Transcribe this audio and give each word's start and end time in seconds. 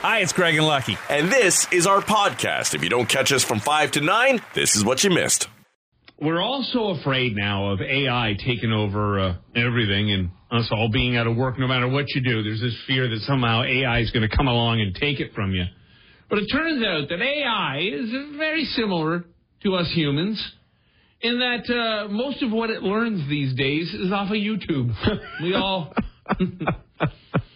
Hi, 0.00 0.20
it's 0.20 0.32
Craig 0.32 0.54
and 0.54 0.64
Lucky. 0.64 0.96
And 1.10 1.28
this 1.28 1.66
is 1.72 1.84
our 1.84 2.00
podcast. 2.00 2.72
If 2.72 2.84
you 2.84 2.88
don't 2.88 3.08
catch 3.08 3.32
us 3.32 3.42
from 3.42 3.58
5 3.58 3.90
to 3.90 4.00
9, 4.00 4.40
this 4.54 4.76
is 4.76 4.84
what 4.84 5.02
you 5.02 5.10
missed. 5.10 5.48
We're 6.20 6.40
all 6.40 6.62
so 6.62 6.90
afraid 6.90 7.34
now 7.34 7.72
of 7.72 7.80
AI 7.80 8.36
taking 8.38 8.70
over 8.70 9.18
uh, 9.18 9.34
everything 9.56 10.12
and 10.12 10.30
us 10.52 10.68
all 10.70 10.88
being 10.88 11.16
out 11.16 11.26
of 11.26 11.34
work 11.36 11.58
no 11.58 11.66
matter 11.66 11.88
what 11.88 12.04
you 12.14 12.20
do. 12.20 12.44
There's 12.44 12.60
this 12.60 12.76
fear 12.86 13.08
that 13.08 13.18
somehow 13.22 13.64
AI 13.64 13.98
is 13.98 14.12
going 14.12 14.22
to 14.22 14.36
come 14.36 14.46
along 14.46 14.80
and 14.80 14.94
take 14.94 15.18
it 15.18 15.34
from 15.34 15.50
you. 15.50 15.64
But 16.30 16.38
it 16.38 16.46
turns 16.46 16.80
out 16.84 17.08
that 17.08 17.20
AI 17.20 17.80
is 17.80 18.08
very 18.36 18.66
similar 18.66 19.24
to 19.64 19.74
us 19.74 19.90
humans 19.90 20.40
in 21.22 21.40
that 21.40 21.68
uh, 21.74 22.08
most 22.08 22.40
of 22.44 22.52
what 22.52 22.70
it 22.70 22.84
learns 22.84 23.28
these 23.28 23.52
days 23.56 23.92
is 23.92 24.12
off 24.12 24.30
of 24.30 24.36
YouTube. 24.36 24.94
we 25.42 25.54
all. 25.56 25.92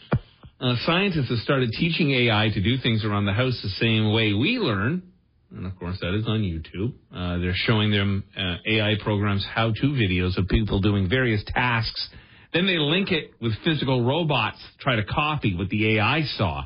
uh, 0.62 0.76
scientists 0.86 1.28
have 1.28 1.38
started 1.38 1.70
teaching 1.72 2.12
AI 2.12 2.48
to 2.54 2.62
do 2.62 2.78
things 2.78 3.04
around 3.04 3.26
the 3.26 3.32
house 3.32 3.58
the 3.62 3.68
same 3.80 4.12
way 4.12 4.32
we 4.32 4.58
learn. 4.58 5.02
And 5.50 5.66
of 5.66 5.76
course, 5.76 5.98
that 6.00 6.16
is 6.16 6.24
on 6.26 6.40
YouTube. 6.40 6.94
Uh, 7.12 7.38
they're 7.40 7.52
showing 7.54 7.90
them 7.90 8.24
uh, 8.38 8.56
AI 8.66 8.94
programs 9.02 9.44
how 9.52 9.72
to 9.72 9.86
videos 9.88 10.38
of 10.38 10.46
people 10.48 10.80
doing 10.80 11.08
various 11.08 11.42
tasks. 11.48 12.08
Then 12.54 12.66
they 12.66 12.78
link 12.78 13.10
it 13.10 13.32
with 13.40 13.52
physical 13.64 14.04
robots 14.04 14.58
try 14.78 14.96
to 14.96 15.04
copy 15.04 15.56
what 15.56 15.68
the 15.68 15.98
AI 15.98 16.22
saw. 16.36 16.62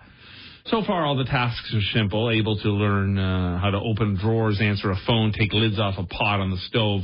So 0.66 0.82
far, 0.86 1.06
all 1.06 1.16
the 1.16 1.24
tasks 1.24 1.72
are 1.74 1.98
simple 1.98 2.30
able 2.30 2.58
to 2.58 2.68
learn 2.68 3.18
uh, 3.18 3.58
how 3.60 3.70
to 3.70 3.78
open 3.78 4.16
drawers, 4.16 4.60
answer 4.60 4.90
a 4.90 4.96
phone, 5.06 5.32
take 5.32 5.52
lids 5.52 5.78
off 5.78 5.94
a 5.96 6.04
pot 6.04 6.40
on 6.40 6.50
the 6.50 6.58
stove. 6.68 7.02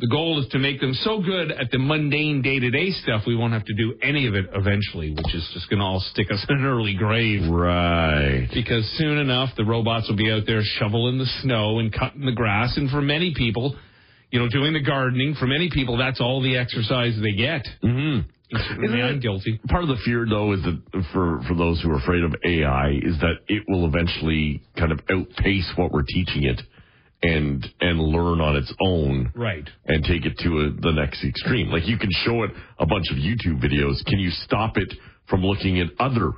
The 0.00 0.08
goal 0.08 0.40
is 0.40 0.48
to 0.52 0.58
make 0.58 0.80
them 0.80 0.94
so 0.94 1.20
good 1.20 1.52
at 1.52 1.70
the 1.70 1.78
mundane 1.78 2.40
day 2.40 2.58
to 2.58 2.70
day 2.70 2.90
stuff 2.90 3.24
we 3.26 3.36
won't 3.36 3.52
have 3.52 3.66
to 3.66 3.74
do 3.74 3.98
any 4.02 4.26
of 4.26 4.34
it 4.34 4.46
eventually, 4.54 5.10
which 5.12 5.34
is 5.34 5.46
just 5.52 5.68
going 5.68 5.80
to 5.80 5.84
all 5.84 6.00
stick 6.00 6.28
us 6.32 6.44
in 6.48 6.56
an 6.56 6.64
early 6.64 6.94
grave. 6.94 7.50
Right. 7.50 8.48
Because 8.54 8.90
soon 8.96 9.18
enough, 9.18 9.50
the 9.58 9.64
robots 9.64 10.08
will 10.08 10.16
be 10.16 10.30
out 10.30 10.44
there 10.46 10.62
shoveling 10.78 11.18
the 11.18 11.28
snow 11.42 11.80
and 11.80 11.92
cutting 11.92 12.24
the 12.24 12.32
grass. 12.32 12.78
And 12.78 12.88
for 12.88 13.02
many 13.02 13.34
people, 13.36 13.76
you 14.30 14.38
know, 14.38 14.48
doing 14.48 14.72
the 14.72 14.82
gardening, 14.82 15.34
for 15.38 15.46
many 15.46 15.68
people, 15.70 15.98
that's 15.98 16.20
all 16.20 16.40
the 16.40 16.56
exercise 16.56 17.18
they 17.22 17.36
get. 17.36 17.66
Mm-hmm. 17.84 18.28
Certainly, 18.52 19.02
I'm 19.02 19.20
guilty. 19.20 19.60
Part 19.68 19.84
of 19.84 19.88
the 19.88 19.98
fear, 20.04 20.26
though, 20.28 20.52
is 20.54 20.62
that 20.62 21.04
for 21.12 21.40
for 21.46 21.54
those 21.54 21.80
who 21.80 21.90
are 21.90 21.98
afraid 21.98 22.24
of 22.24 22.34
AI, 22.44 22.98
is 23.02 23.18
that 23.20 23.34
it 23.46 23.62
will 23.68 23.86
eventually 23.86 24.62
kind 24.76 24.90
of 24.90 24.98
outpace 25.08 25.70
what 25.76 25.92
we're 25.92 26.02
teaching 26.02 26.44
it, 26.44 26.60
and 27.22 27.66
and 27.80 27.98
learn 28.00 28.40
on 28.40 28.56
its 28.56 28.72
own, 28.82 29.30
Right. 29.34 29.68
and 29.86 30.02
take 30.04 30.24
it 30.26 30.38
to 30.38 30.48
a, 30.60 30.70
the 30.80 30.92
next 30.92 31.24
extreme. 31.24 31.68
Like 31.70 31.86
you 31.86 31.98
can 31.98 32.10
show 32.24 32.42
it 32.44 32.50
a 32.78 32.86
bunch 32.86 33.10
of 33.10 33.16
YouTube 33.18 33.62
videos. 33.62 34.04
Can 34.06 34.18
you 34.18 34.30
stop 34.30 34.76
it 34.76 34.92
from 35.28 35.42
looking 35.44 35.80
at 35.80 35.88
other 35.98 36.32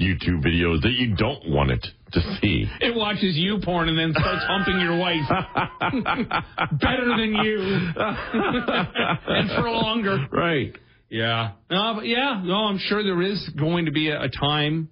YouTube 0.00 0.42
videos 0.42 0.80
that 0.82 0.92
you 0.96 1.14
don't 1.16 1.50
want 1.50 1.70
it 1.70 1.86
to 2.12 2.20
see? 2.40 2.66
It 2.80 2.94
watches 2.96 3.36
you 3.36 3.58
porn 3.62 3.88
and 3.90 3.98
then 3.98 4.12
starts 4.18 4.44
humping 4.48 4.80
your 4.80 4.96
wife. 4.98 5.28
Better 6.80 7.08
than 7.08 7.34
you. 7.44 7.58
and 7.96 9.50
for 9.50 9.70
longer. 9.70 10.26
Right. 10.30 10.74
Yeah. 11.10 11.52
No, 11.70 11.92
but 11.96 12.06
yeah, 12.06 12.40
no, 12.42 12.54
I'm 12.64 12.78
sure 12.78 13.02
there 13.02 13.20
is 13.20 13.50
going 13.58 13.84
to 13.84 13.92
be 13.92 14.08
a, 14.08 14.22
a 14.22 14.28
time 14.30 14.88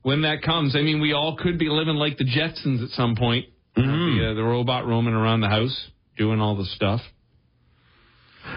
when 0.00 0.22
that 0.22 0.40
comes. 0.42 0.74
I 0.74 0.80
mean, 0.80 1.00
we 1.00 1.12
all 1.12 1.36
could 1.36 1.58
be 1.58 1.68
living 1.68 1.96
like 1.96 2.16
the 2.16 2.24
Jetsons 2.24 2.82
at 2.82 2.88
some 2.90 3.16
point. 3.16 3.46
Mm-hmm. 3.76 4.18
The, 4.18 4.30
uh, 4.30 4.34
the 4.34 4.42
robot 4.42 4.86
roaming 4.86 5.14
around 5.14 5.40
the 5.40 5.48
house, 5.48 5.88
doing 6.18 6.40
all 6.40 6.56
the 6.56 6.64
stuff. 6.66 7.00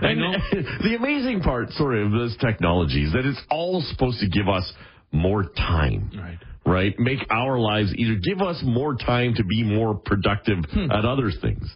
And 0.01 0.19
the 0.83 0.95
amazing 0.97 1.41
part, 1.41 1.69
sorry, 1.71 2.03
of 2.05 2.11
this 2.11 2.35
technology 2.41 3.03
is 3.03 3.13
that 3.13 3.25
it's 3.25 3.41
all 3.49 3.81
supposed 3.91 4.19
to 4.19 4.27
give 4.27 4.49
us 4.49 4.71
more 5.11 5.43
time. 5.55 6.11
Right. 6.17 6.37
Right? 6.65 6.95
Make 6.99 7.19
our 7.29 7.59
lives 7.59 7.93
either 7.95 8.15
give 8.15 8.41
us 8.41 8.59
more 8.65 8.95
time 8.95 9.35
to 9.35 9.43
be 9.43 9.63
more 9.63 9.93
productive 9.95 10.65
Hmm. 10.71 10.91
at 10.91 11.05
other 11.05 11.31
things. 11.41 11.69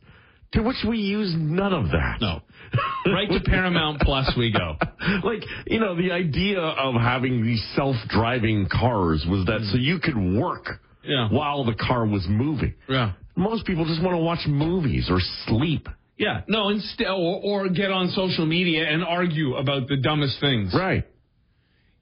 To 0.54 0.64
which 0.64 0.78
we 0.88 0.98
use 0.98 1.32
none 1.38 1.74
of 1.74 1.92
that. 1.92 2.18
No. 2.20 2.42
Right 3.06 3.30
to 3.30 3.40
Paramount 3.46 4.02
Plus 4.02 4.34
we 4.36 4.52
go. 4.52 4.76
like, 5.24 5.44
you 5.68 5.80
know, 5.80 5.96
the 5.96 6.12
idea 6.12 6.60
of 6.60 6.96
having 6.96 7.44
these 7.44 7.64
self 7.76 7.96
driving 8.10 8.68
cars 8.72 9.24
was 9.30 9.46
that 9.46 9.60
so 9.72 9.78
you 9.78 10.00
could 10.00 10.18
work 10.18 10.66
Yeah. 11.04 11.30
while 11.30 11.64
the 11.66 11.76
car 11.76 12.08
was 12.08 12.26
moving. 12.28 12.74
Yeah. 12.88 13.14
Most 13.40 13.66
people 13.66 13.86
just 13.86 14.04
want 14.04 14.16
to 14.16 14.22
watch 14.22 14.46
movies 14.46 15.08
or 15.10 15.20
sleep. 15.48 15.88
Yeah. 16.18 16.42
No, 16.48 16.70
instead, 16.70 17.08
or, 17.08 17.40
or 17.42 17.70
get 17.70 17.90
on 17.90 18.10
social 18.10 18.46
media 18.46 18.86
and 18.86 19.04
argue 19.04 19.56
about 19.56 19.88
the 19.88 19.96
dumbest 19.96 20.42
things. 20.42 20.76
Right. 20.78 21.08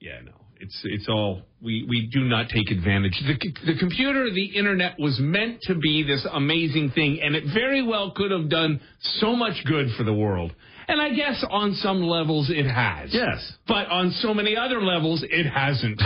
Yeah, 0.00 0.20
no. 0.24 0.32
It's 0.60 0.76
it's 0.82 1.08
all 1.08 1.42
we 1.62 1.86
we 1.88 2.08
do 2.12 2.24
not 2.24 2.48
take 2.48 2.72
advantage. 2.72 3.12
The 3.24 3.72
the 3.72 3.78
computer, 3.78 4.28
the 4.34 4.46
internet 4.46 4.98
was 4.98 5.16
meant 5.20 5.62
to 5.62 5.76
be 5.76 6.02
this 6.02 6.26
amazing 6.32 6.90
thing, 6.90 7.20
and 7.22 7.36
it 7.36 7.44
very 7.54 7.80
well 7.80 8.10
could 8.10 8.32
have 8.32 8.50
done 8.50 8.80
so 9.20 9.36
much 9.36 9.64
good 9.64 9.86
for 9.96 10.02
the 10.02 10.12
world. 10.12 10.52
And 10.88 11.00
I 11.00 11.10
guess 11.10 11.44
on 11.48 11.74
some 11.74 12.02
levels 12.02 12.50
it 12.50 12.66
has. 12.66 13.14
Yes. 13.14 13.52
But 13.68 13.86
on 13.86 14.10
so 14.20 14.34
many 14.34 14.56
other 14.56 14.82
levels 14.82 15.22
it 15.22 15.48
hasn't. 15.48 16.02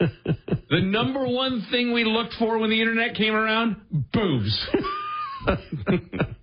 the 0.72 0.80
number 0.80 1.28
one 1.28 1.66
thing 1.70 1.92
we 1.92 2.02
looked 2.04 2.32
for 2.38 2.56
when 2.58 2.70
the 2.70 2.80
internet 2.80 3.14
came 3.14 3.34
around, 3.34 3.76
boobs. 4.12 4.66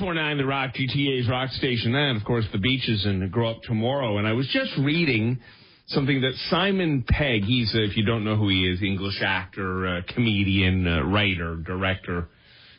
Nine, 0.00 0.38
The 0.38 0.46
Rock, 0.46 0.70
GTA's 0.74 1.28
Rock 1.28 1.50
Station, 1.50 1.94
and 1.94 2.16
of 2.16 2.24
course 2.24 2.44
the 2.52 2.58
beaches 2.58 3.04
and 3.04 3.30
Grow 3.30 3.50
Up 3.50 3.62
Tomorrow. 3.62 4.18
And 4.18 4.26
I 4.26 4.32
was 4.32 4.48
just 4.50 4.70
reading 4.78 5.40
something 5.88 6.20
that 6.22 6.32
Simon 6.48 7.04
Pegg, 7.06 7.42
he's, 7.42 7.74
uh, 7.74 7.80
if 7.80 7.96
you 7.96 8.04
don't 8.04 8.24
know 8.24 8.36
who 8.36 8.48
he 8.48 8.66
is, 8.66 8.82
English 8.82 9.20
actor, 9.20 9.86
uh, 9.86 10.00
comedian, 10.14 10.86
uh, 10.86 11.02
writer, 11.02 11.56
director, 11.56 12.28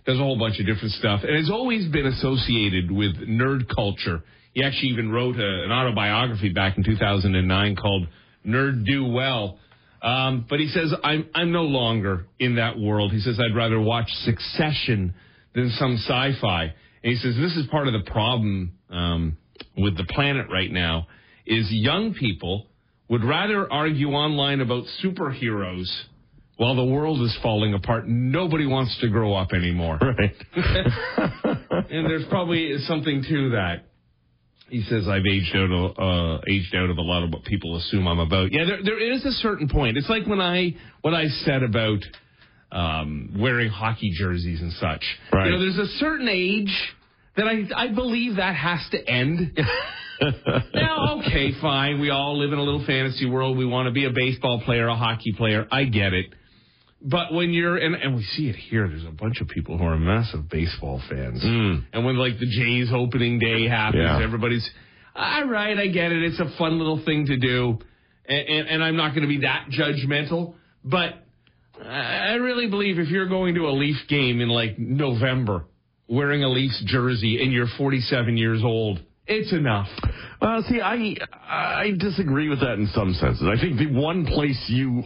does 0.06 0.18
a 0.18 0.20
whole 0.20 0.40
bunch 0.40 0.60
of 0.60 0.66
different 0.66 0.94
stuff, 0.94 1.22
and 1.24 1.36
has 1.36 1.50
always 1.52 1.88
been 1.90 2.08
associated 2.08 2.90
with 2.90 3.16
nerd 3.18 3.68
culture. 3.74 4.24
He 4.54 4.64
actually 4.64 4.90
even 4.90 5.12
wrote 5.12 5.38
a, 5.38 5.64
an 5.64 5.72
autobiography 5.72 6.50
back 6.50 6.78
in 6.78 6.84
2009 6.84 7.76
called 7.76 8.08
Nerd 8.46 8.86
Do 8.86 9.06
Well. 9.06 9.58
Um, 10.02 10.46
but 10.50 10.60
he 10.60 10.68
says, 10.68 10.94
I'm, 11.04 11.30
I'm 11.34 11.52
no 11.52 11.64
longer 11.64 12.26
in 12.40 12.56
that 12.56 12.78
world. 12.78 13.12
He 13.12 13.20
says, 13.20 13.40
I'd 13.40 13.56
rather 13.56 13.80
watch 13.80 14.10
Succession 14.24 15.14
than 15.54 15.70
some 15.72 15.96
sci 15.98 16.32
fi. 16.42 16.74
And 17.04 17.14
he 17.14 17.16
says, 17.16 17.36
this 17.36 17.56
is 17.56 17.68
part 17.70 17.88
of 17.88 17.94
the 17.94 18.12
problem 18.12 18.74
um, 18.90 19.38
with 19.78 19.98
the 19.98 20.06
planet 20.06 20.48
right 20.52 20.72
now 20.72 21.08
is 21.46 21.68
young 21.72 22.14
people 22.14 22.68
would 23.10 23.24
rather 23.24 23.72
argue 23.72 24.10
online 24.10 24.62
about 24.62 24.86
superheroes 25.04 25.90
while 26.58 26.76
the 26.76 26.86
world 26.86 27.22
is 27.22 27.38
falling 27.42 27.74
apart. 27.74 28.08
Nobody 28.08 28.66
wants 28.66 28.98
to 29.02 29.10
grow 29.10 29.34
up 29.34 29.52
anymore. 29.52 30.00
Right. 30.00 30.36
and 31.90 32.06
there's 32.06 32.26
probably 32.30 32.78
something 32.88 33.24
to 33.28 33.50
that. 33.52 33.86
He 34.72 34.84
says 34.84 35.06
I've 35.06 35.26
aged 35.26 35.54
out 35.54 35.70
of 35.70 36.00
uh, 36.00 36.42
aged 36.48 36.74
out 36.76 36.90
of 36.90 36.98
a 36.98 37.02
lot 37.02 37.24
of 37.24 37.32
what 37.32 37.44
people 37.44 37.76
assume 37.76 38.08
I'm 38.08 38.20
about. 38.20 38.54
Yeah, 38.54 38.64
there 38.64 38.82
there 38.84 39.14
is 39.14 39.26
a 39.26 39.32
certain 39.32 39.68
point. 39.68 39.98
It's 39.98 40.10
like 40.10 40.26
when 40.26 40.40
I 40.40 40.76
what 41.02 41.14
I 41.14 41.28
said 41.44 41.62
about 41.62 42.00
um, 42.72 43.36
wearing 43.38 43.70
hockey 43.70 44.14
jerseys 44.16 44.62
and 44.62 44.72
such. 44.74 45.04
Right. 45.34 45.48
You 45.48 45.52
know, 45.52 45.60
there's 45.60 45.78
a 45.78 45.92
certain 45.98 46.30
age 46.30 46.74
that 47.36 47.48
I 47.48 47.68
I 47.76 47.94
believe 47.94 48.38
that 48.38 48.56
has 48.56 48.80
to 48.92 49.10
end. 49.10 49.60
now, 50.74 51.20
okay, 51.20 51.52
fine. 51.62 52.00
We 52.00 52.10
all 52.10 52.40
live 52.40 52.54
in 52.54 52.58
a 52.58 52.64
little 52.64 52.86
fantasy 52.86 53.30
world. 53.30 53.58
We 53.58 53.66
want 53.66 53.88
to 53.88 53.92
be 53.92 54.06
a 54.06 54.12
baseball 54.12 54.62
player, 54.64 54.88
a 54.88 54.96
hockey 54.96 55.34
player. 55.34 55.68
I 55.70 55.84
get 55.84 56.14
it. 56.14 56.28
But 57.04 57.34
when 57.34 57.50
you're 57.52 57.78
and, 57.78 57.96
and 57.96 58.16
we 58.16 58.24
see 58.24 58.48
it 58.50 58.56
here, 58.56 58.88
there's 58.88 59.06
a 59.06 59.12
bunch 59.12 59.42
of 59.42 59.48
people 59.48 59.78
who 59.78 59.84
are 59.86 59.98
massive 59.98 60.48
baseball 60.50 61.02
fans. 61.10 61.42
Hmm. 61.42 61.80
And 61.94 62.06
when 62.06 62.16
like 62.18 62.40
the 62.40 62.46
Jays 62.46 62.90
opening 62.94 63.40
day 63.40 63.68
happens, 63.68 64.04
Yeah. 64.04 64.24
everybody's 64.24 64.70
all 65.16 65.46
right. 65.48 65.78
I 65.78 65.88
get 65.88 66.12
it. 66.12 66.22
It's 66.24 66.40
a 66.40 66.56
fun 66.58 66.78
little 66.78 67.04
thing 67.04 67.26
to 67.26 67.38
do, 67.38 67.80
and, 68.28 68.48
and, 68.48 68.68
and 68.70 68.84
I'm 68.84 68.96
not 68.96 69.10
going 69.16 69.24
to 69.24 69.28
be 69.28 69.40
that 69.42 69.68
judgmental. 69.72 70.54
But 70.86 71.16
I 71.84 72.34
really 72.36 72.68
believe 72.68 73.00
if 73.00 73.10
you're 73.10 73.28
going 73.28 73.56
to 73.56 73.62
a 73.68 73.72
Leaf 73.74 73.98
game 74.08 74.40
in 74.40 74.50
like 74.50 74.78
November, 74.78 75.66
wearing 76.08 76.44
a 76.44 76.50
Leafs 76.50 76.82
jersey, 76.86 77.42
and 77.42 77.52
you're 77.52 77.68
47 77.78 78.38
years 78.38 78.62
old, 78.64 79.00
it's 79.32 79.54
enough. 79.54 79.88
Well, 80.42 80.64
see, 80.68 80.82
I 80.82 81.16
I 81.48 81.92
disagree 81.98 82.50
with 82.50 82.60
that 82.62 82.74
in 82.74 82.88
some 82.94 83.14
senses. 83.14 83.44
I 83.48 83.60
think 83.62 83.78
the 83.78 83.88
one 84.00 84.26
place 84.26 84.60
you 84.68 85.04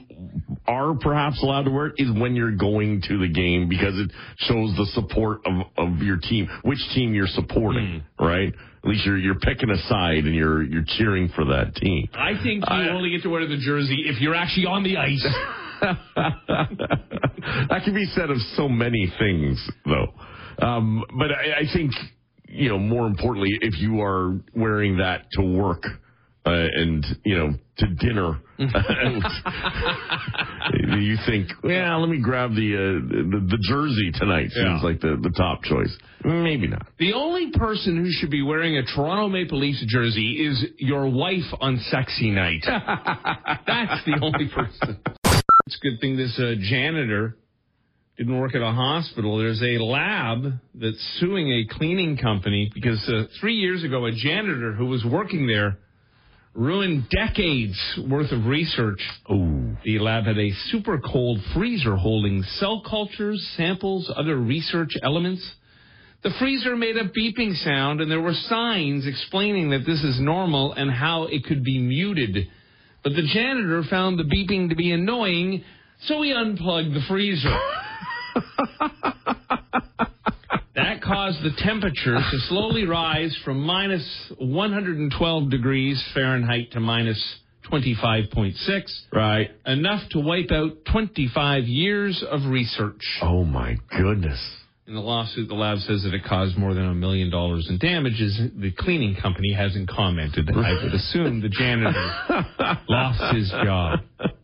are 0.67 0.95
perhaps 0.95 1.41
allowed 1.43 1.63
to 1.63 1.71
wear 1.71 1.87
it 1.87 1.93
is 1.97 2.09
when 2.19 2.35
you're 2.35 2.55
going 2.55 3.01
to 3.07 3.17
the 3.19 3.27
game 3.27 3.67
because 3.69 3.93
it 3.99 4.11
shows 4.37 4.75
the 4.77 4.85
support 4.93 5.41
of, 5.45 5.67
of 5.77 5.97
your 5.99 6.17
team, 6.17 6.47
which 6.63 6.79
team 6.95 7.13
you're 7.13 7.27
supporting, 7.27 8.03
right? 8.19 8.51
At 8.83 8.89
least 8.89 9.05
you're 9.05 9.17
you're 9.17 9.39
picking 9.39 9.69
a 9.69 9.77
side 9.89 10.23
and 10.25 10.33
you're 10.33 10.63
you're 10.63 10.85
cheering 10.97 11.29
for 11.35 11.43
that 11.45 11.75
team. 11.75 12.07
I 12.13 12.33
think 12.41 12.63
you 12.69 12.75
I- 12.75 12.89
only 12.89 13.09
get 13.11 13.23
to 13.23 13.29
wear 13.29 13.45
the 13.47 13.57
jersey 13.57 14.03
if 14.07 14.21
you're 14.21 14.35
actually 14.35 14.67
on 14.67 14.83
the 14.83 14.97
ice. 14.97 15.25
that 16.45 17.81
can 17.83 17.93
be 17.93 18.05
said 18.15 18.29
of 18.29 18.37
so 18.55 18.67
many 18.69 19.11
things, 19.19 19.69
though. 19.85 20.13
Um, 20.65 21.03
but 21.19 21.31
I, 21.31 21.61
I 21.61 21.63
think, 21.73 21.91
you 22.55 22.69
know, 22.69 22.79
more 22.79 23.07
importantly, 23.07 23.51
if 23.61 23.79
you 23.79 24.01
are 24.01 24.35
wearing 24.55 24.97
that 24.97 25.25
to 25.33 25.41
work 25.41 25.83
uh, 26.45 26.51
and 26.51 27.05
you 27.23 27.37
know 27.37 27.49
to 27.77 27.87
dinner, 27.95 28.39
you 30.97 31.17
think, 31.25 31.49
yeah, 31.63 31.95
let 31.97 32.09
me 32.09 32.19
grab 32.21 32.51
the 32.51 32.73
uh, 32.75 32.79
the, 33.31 33.39
the 33.49 33.57
jersey 33.69 34.11
tonight. 34.13 34.49
Seems 34.51 34.81
Yeah. 34.81 34.87
like 34.87 35.01
the 35.01 35.17
the 35.21 35.31
top 35.35 35.63
choice. 35.63 35.95
Maybe 36.23 36.67
not. 36.67 36.87
The 36.99 37.13
only 37.13 37.51
person 37.51 37.97
who 37.97 38.09
should 38.11 38.31
be 38.31 38.41
wearing 38.41 38.77
a 38.77 38.83
Toronto 38.83 39.27
Maple 39.29 39.59
Leafs 39.59 39.83
jersey 39.87 40.45
is 40.47 40.63
your 40.77 41.07
wife 41.09 41.51
on 41.61 41.77
sexy 41.89 42.31
night. 42.31 42.63
That's 42.65 44.03
the 44.05 44.17
only 44.21 44.47
person. 44.49 44.97
It's 45.67 45.77
a 45.81 45.81
good 45.89 45.99
thing 45.99 46.15
this 46.17 46.39
uh, 46.39 46.53
janitor 46.61 47.37
didn't 48.17 48.39
work 48.39 48.55
at 48.55 48.61
a 48.61 48.71
hospital. 48.71 49.37
There's 49.37 49.61
a 49.61 49.77
lab 49.83 50.53
that's 50.73 51.17
suing 51.19 51.51
a 51.51 51.65
cleaning 51.75 52.17
company 52.17 52.71
because 52.73 53.03
uh, 53.09 53.23
three 53.41 53.55
years 53.55 53.83
ago, 53.83 54.05
a 54.05 54.11
janitor 54.11 54.73
who 54.73 54.85
was 54.85 55.03
working 55.03 55.47
there 55.47 55.77
ruined 56.53 57.09
decades 57.09 57.77
worth 58.09 58.31
of 58.31 58.45
research. 58.45 59.01
Oh, 59.29 59.75
The 59.83 59.99
lab 59.99 60.23
had 60.23 60.37
a 60.37 60.51
super 60.69 60.99
cold 60.99 61.39
freezer 61.53 61.97
holding 61.97 62.43
cell 62.43 62.81
cultures, 62.89 63.45
samples, 63.57 64.09
other 64.15 64.37
research 64.37 64.93
elements. 65.03 65.45
The 66.23 66.31
freezer 66.39 66.77
made 66.77 66.95
a 66.95 67.09
beeping 67.09 67.53
sound, 67.57 67.99
and 67.99 68.09
there 68.09 68.21
were 68.21 68.33
signs 68.33 69.05
explaining 69.05 69.71
that 69.71 69.85
this 69.85 70.01
is 70.01 70.19
normal 70.21 70.71
and 70.71 70.89
how 70.89 71.25
it 71.25 71.43
could 71.43 71.63
be 71.63 71.79
muted. 71.79 72.47
But 73.03 73.13
the 73.13 73.27
janitor 73.33 73.83
found 73.89 74.17
the 74.17 74.23
beeping 74.23 74.69
to 74.69 74.75
be 74.75 74.91
annoying, 74.91 75.65
so 76.03 76.21
he 76.21 76.31
unplugged 76.31 76.93
the 76.93 77.03
freezer. 77.09 77.59
that 80.75 81.01
caused 81.01 81.41
the 81.43 81.51
temperature 81.57 82.15
to 82.15 82.37
slowly 82.47 82.85
rise 82.85 83.35
from 83.43 83.61
minus 83.61 84.31
112 84.37 85.49
degrees 85.49 86.03
Fahrenheit 86.13 86.71
to 86.71 86.79
minus 86.79 87.39
25.6 87.71 88.53
right. 89.13 89.49
enough 89.65 90.07
to 90.11 90.19
wipe 90.19 90.51
out 90.51 90.73
25 90.91 91.63
years 91.63 92.23
of 92.29 92.45
research. 92.45 93.01
Oh 93.21 93.43
my 93.43 93.77
goodness. 93.89 94.39
In 94.87 94.93
the 94.93 95.01
lawsuit, 95.01 95.47
the 95.47 95.55
lab 95.55 95.79
says 95.79 96.03
that 96.03 96.13
it 96.13 96.23
caused 96.25 96.57
more 96.57 96.75
than 96.75 96.85
a 96.85 96.93
million 96.93 97.31
dollars 97.31 97.65
in 97.69 97.79
damages. 97.79 98.39
The 98.55 98.71
cleaning 98.71 99.15
company 99.19 99.51
hasn't 99.51 99.89
commented. 99.89 100.47
I 100.53 100.83
would 100.83 100.93
assume 100.93 101.41
the 101.41 101.49
janitor 101.49 102.13
lost 102.87 103.35
his 103.35 103.49
job. 103.49 104.01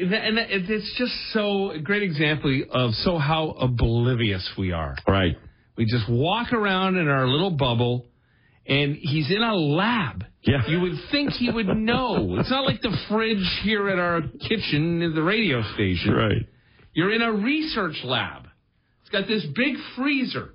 And 0.00 0.38
it's 0.38 0.94
just 0.96 1.12
so 1.32 1.72
a 1.72 1.80
great 1.80 2.02
example 2.02 2.62
of 2.70 2.92
so 2.94 3.18
how 3.18 3.50
oblivious 3.50 4.48
we 4.56 4.72
are. 4.72 4.96
Right. 5.06 5.36
We 5.76 5.86
just 5.86 6.08
walk 6.08 6.52
around 6.52 6.96
in 6.96 7.08
our 7.08 7.26
little 7.26 7.50
bubble, 7.50 8.06
and 8.66 8.96
he's 8.96 9.30
in 9.30 9.42
a 9.42 9.54
lab. 9.54 10.24
Yeah. 10.42 10.66
You 10.66 10.80
would 10.80 10.98
think 11.10 11.30
he 11.32 11.50
would 11.50 11.68
know. 11.68 12.36
It's 12.38 12.50
not 12.50 12.64
like 12.64 12.80
the 12.80 12.96
fridge 13.08 13.60
here 13.62 13.88
at 13.88 13.98
our 13.98 14.22
kitchen 14.22 15.02
in 15.02 15.14
the 15.14 15.22
radio 15.22 15.62
station. 15.74 16.12
Right. 16.12 16.46
You're 16.92 17.12
in 17.12 17.22
a 17.22 17.32
research 17.32 17.96
lab. 18.04 18.46
It's 19.02 19.10
got 19.10 19.26
this 19.26 19.46
big 19.54 19.74
freezer. 19.96 20.50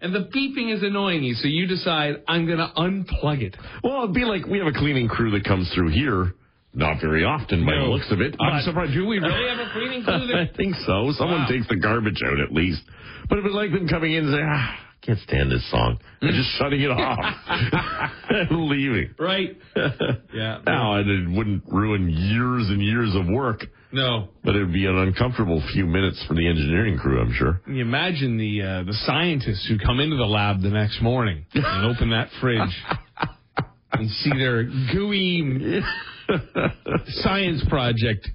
And 0.00 0.14
the 0.14 0.28
beeping 0.34 0.72
is 0.74 0.82
annoying 0.82 1.24
you, 1.24 1.34
so 1.34 1.48
you 1.48 1.66
decide, 1.66 2.22
I'm 2.28 2.46
going 2.46 2.58
to 2.58 2.70
unplug 2.76 3.42
it. 3.42 3.56
Well, 3.82 4.04
it'd 4.04 4.14
be 4.14 4.24
like 4.24 4.46
we 4.46 4.58
have 4.58 4.68
a 4.68 4.72
cleaning 4.72 5.08
crew 5.08 5.32
that 5.32 5.44
comes 5.44 5.70
through 5.74 5.90
here. 5.90 6.34
Not 6.74 7.00
very 7.00 7.24
often 7.24 7.64
by 7.64 7.72
the 7.74 7.86
looks 7.88 8.10
of 8.12 8.20
it. 8.20 8.36
I'm 8.40 8.62
surprised. 8.62 8.92
Do 8.92 9.06
we 9.06 9.18
really 9.18 9.48
have 9.48 9.58
a 9.58 9.70
cleaning 9.72 10.02
crew 10.04 10.14
I 10.38 10.48
think 10.56 10.74
so. 10.86 11.10
Someone 11.16 11.40
Wow. 11.42 11.48
takes 11.48 11.66
the 11.68 11.76
garbage 11.76 12.20
out 12.24 12.38
at 12.40 12.52
least. 12.52 12.82
But 13.28 13.38
it 13.38 13.44
was 13.44 13.52
like 13.54 13.72
them 13.72 13.88
coming 13.88 14.12
in 14.12 14.24
and 14.26 14.34
saying, 14.34 14.48
ah, 14.48 14.76
I 14.78 15.06
can't 15.06 15.18
stand 15.20 15.50
this 15.50 15.68
song. 15.70 15.98
And 16.20 16.34
just 16.34 16.50
shutting 16.58 16.80
it 16.82 16.90
off 16.90 17.18
and 18.30 18.50
leaving. 18.68 19.14
Right. 19.18 19.56
Yeah. 20.34 20.58
Now, 20.66 20.96
and 20.96 21.08
it 21.10 21.36
wouldn't 21.36 21.64
ruin 21.66 22.10
years 22.10 22.68
and 22.68 22.82
years 22.82 23.14
of 23.14 23.26
work, 23.32 23.64
No. 23.92 24.28
but 24.44 24.54
it 24.54 24.60
would 24.60 24.72
be 24.72 24.86
an 24.86 24.96
uncomfortable 24.98 25.62
few 25.72 25.86
minutes 25.86 26.22
for 26.28 26.34
the 26.34 26.46
engineering 26.46 26.98
crew, 26.98 27.20
I'm 27.20 27.32
sure. 27.32 27.60
Can 27.64 27.76
you 27.76 27.82
imagine 27.82 28.36
the 28.36 28.62
uh, 28.62 28.82
the 28.84 28.92
scientists 29.06 29.66
who 29.68 29.78
come 29.78 30.00
into 30.00 30.16
the 30.16 30.26
lab 30.26 30.60
the 30.62 30.70
next 30.70 31.00
morning 31.00 31.46
and 31.54 31.86
open 31.94 32.10
that 32.10 32.28
fridge 32.40 32.84
and 33.92 34.10
see 34.10 34.30
their 34.30 34.64
gooey 34.92 35.80
science 37.22 37.64
project 37.68 38.28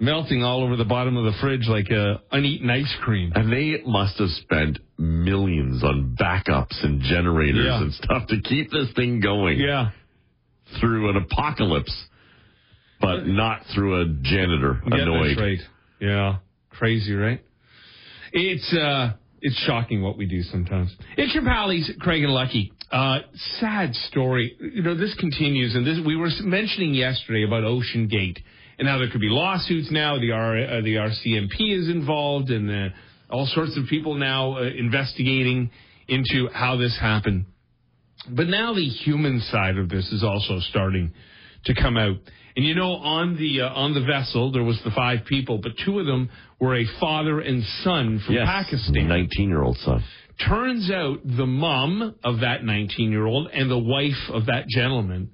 melting 0.00 0.42
all 0.42 0.64
over 0.64 0.76
the 0.76 0.84
bottom 0.84 1.16
of 1.16 1.24
the 1.24 1.32
fridge 1.40 1.66
like 1.68 1.90
uh, 1.92 2.18
uneaten 2.32 2.68
ice 2.68 2.92
cream. 3.02 3.32
And 3.34 3.52
they 3.52 3.82
must 3.86 4.18
have 4.18 4.30
spent 4.30 4.78
millions 4.98 5.84
on 5.84 6.16
backups 6.20 6.82
and 6.84 7.00
generators 7.02 7.64
Yeah. 7.64 7.82
and 7.82 7.92
stuff 7.94 8.26
to 8.28 8.40
keep 8.40 8.70
this 8.70 8.88
thing 8.96 9.20
going 9.20 9.58
Yeah. 9.60 9.90
through 10.80 11.10
an 11.10 11.16
apocalypse, 11.18 11.94
but 13.00 13.26
not 13.26 13.60
through 13.74 14.00
a 14.00 14.04
janitor 14.22 14.80
Yeah, 14.88 15.02
annoyed. 15.02 15.30
that's 15.30 15.40
right. 15.40 15.58
Yeah. 16.00 16.36
Crazy, 16.70 17.14
right? 17.14 17.40
It's 18.32 18.72
uh 18.74 19.12
it's 19.42 19.56
shocking 19.66 20.02
what 20.02 20.16
we 20.16 20.26
do 20.26 20.42
sometimes. 20.42 20.94
It's 21.16 21.34
your 21.34 21.44
pallies, 21.44 21.90
Craig 22.00 22.22
and 22.22 22.32
Lucky. 22.32 22.72
Uh 22.90 23.18
sad 23.60 23.94
story. 23.94 24.56
You 24.60 24.82
know, 24.82 24.94
this 24.96 25.14
continues 25.18 25.74
and 25.74 25.86
this 25.86 25.98
we 26.04 26.16
were 26.16 26.30
mentioning 26.40 26.94
yesterday 26.94 27.44
about 27.44 27.64
OceanGate 27.64 28.38
and 28.78 28.86
now 28.86 28.98
there 28.98 29.10
could 29.10 29.20
be 29.20 29.28
lawsuits 29.28 29.90
now. 29.90 30.18
The 30.18 30.32
R 30.32 30.56
uh, 30.56 30.80
the 30.80 30.96
RCMP 30.96 31.78
is 31.78 31.88
involved 31.88 32.50
and 32.50 32.70
uh, 32.70 32.94
all 33.30 33.46
sorts 33.46 33.76
of 33.76 33.84
people 33.88 34.14
now 34.14 34.58
uh, 34.58 34.62
investigating 34.62 35.70
into 36.08 36.48
how 36.52 36.76
this 36.76 36.96
happened. 37.00 37.46
But 38.30 38.46
now 38.46 38.74
the 38.74 38.84
human 38.84 39.40
side 39.40 39.78
of 39.78 39.88
this 39.88 40.10
is 40.12 40.22
also 40.22 40.58
starting 40.60 41.12
to 41.64 41.74
come 41.74 41.96
out. 41.96 42.16
And 42.54 42.66
you 42.66 42.74
know, 42.74 42.92
on 42.92 43.36
the 43.36 43.62
uh, 43.62 43.68
on 43.68 43.94
the 43.94 44.02
vessel 44.02 44.52
there 44.52 44.62
was 44.64 44.80
the 44.84 44.90
five 44.90 45.24
people, 45.26 45.58
but 45.58 45.72
two 45.84 45.98
of 45.98 46.06
them 46.06 46.28
were 46.60 46.76
a 46.76 46.84
father 47.00 47.40
and 47.40 47.62
son 47.82 48.20
from 48.24 48.34
Yes, 48.34 48.46
Pakistan. 48.46 49.08
19 49.08 49.48
year 49.48 49.62
old 49.62 49.78
son. 49.78 50.04
Turns 50.48 50.90
out 50.90 51.18
the 51.24 51.46
mom 51.46 52.14
of 52.24 52.40
that 52.40 52.64
19 52.64 53.10
year 53.10 53.26
old 53.26 53.48
and 53.48 53.70
the 53.70 53.78
wife 53.78 54.30
of 54.30 54.46
that 54.46 54.66
gentleman, 54.68 55.30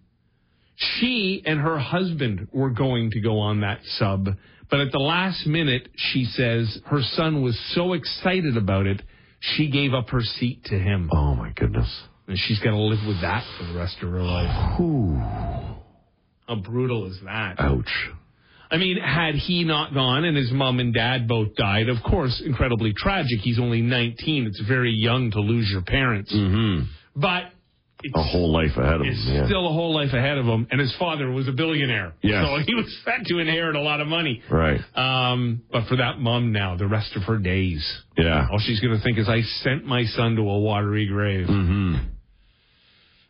she 0.77 1.43
and 1.45 1.59
her 1.61 1.79
husband 1.79 2.49
were 2.53 2.71
going 2.71 3.11
to 3.13 3.21
go 3.21 3.39
on 3.39 3.61
that 3.61 3.81
sub. 3.85 4.29
But 4.71 4.81
at 4.81 4.93
the 4.93 4.99
last 4.99 5.47
minute, 5.47 5.89
she 5.97 6.25
says 6.25 6.79
her 6.87 7.01
son 7.01 7.43
was 7.43 7.59
so 7.75 7.95
excited 7.95 8.57
about 8.57 8.87
it, 8.87 9.03
she 9.41 9.71
gave 9.71 9.95
up 9.95 10.11
her 10.11 10.21
seat 10.21 10.65
to 10.65 10.79
him. 10.79 11.11
Oh 11.13 11.35
my 11.35 11.53
goodness. 11.57 11.89
And 12.27 12.37
she's 12.39 12.59
got 12.59 12.73
to 12.73 12.77
live 12.77 12.99
with 13.07 13.21
that 13.23 13.45
for 13.59 13.65
the 13.73 13.79
rest 13.79 13.97
of 14.03 14.11
her 14.11 14.23
life. 14.23 14.81
Ooh. 14.81 15.78
How 16.49 16.57
brutal 16.57 17.11
is 17.11 17.19
that? 17.25 17.57
Ouch. 17.59 18.11
I 18.71 18.77
mean, 18.77 18.99
had 18.99 19.35
he 19.35 19.65
not 19.65 19.95
gone 19.95 20.25
and 20.25 20.37
his 20.37 20.51
mom 20.53 20.79
and 20.81 20.93
dad 20.93 21.27
both 21.29 21.55
died, 21.57 21.89
of 21.89 21.97
course, 22.03 22.43
incredibly 22.45 22.93
tragic. 22.97 23.39
He's 23.41 23.59
only 23.59 23.81
19. 23.83 24.47
It's 24.47 24.61
very 24.69 24.93
young 24.93 25.31
to 25.33 25.41
lose 25.41 25.69
your 25.71 25.83
parents. 25.83 26.33
Mm-hmm. 26.35 26.85
But 27.17 27.45
it's, 28.03 28.15
A 28.15 28.23
whole 28.23 28.53
life 28.53 28.77
ahead 28.77 28.97
of 29.01 29.07
him. 29.07 29.15
Yeah. 29.27 29.47
still 29.47 29.67
a 29.67 29.73
whole 29.73 29.95
life 29.95 30.13
ahead 30.13 30.39
of 30.39 30.45
him. 30.47 30.69
And 30.71 30.81
his 30.81 30.95
father 30.99 31.31
was 31.31 31.49
a 31.49 31.53
billionaire. 31.53 32.13
Yes. 32.23 32.45
So 32.47 32.59
he 32.65 32.75
was 32.75 32.95
set 33.05 33.25
to 33.27 33.39
inherit 33.39 33.75
a 33.75 33.81
lot 33.81 34.01
of 34.01 34.07
money. 34.07 34.43
right. 34.51 34.81
Um, 34.95 35.63
but 35.73 35.87
for 35.89 35.97
that 35.97 36.19
mom 36.19 36.53
now, 36.53 36.77
the 36.77 36.87
rest 36.87 37.17
of 37.17 37.23
her 37.25 37.39
days, 37.39 37.83
Yeah. 38.17 38.47
all 38.53 38.59
she's 38.61 38.81
going 38.81 38.97
to 38.97 39.03
think 39.03 39.19
is, 39.19 39.29
I 39.29 39.41
sent 39.65 39.85
my 39.87 40.05
son 40.05 40.37
to 40.37 40.43
a 40.43 40.59
watery 40.61 41.07
grave. 41.07 41.47
Mm-hmm. 41.49 41.95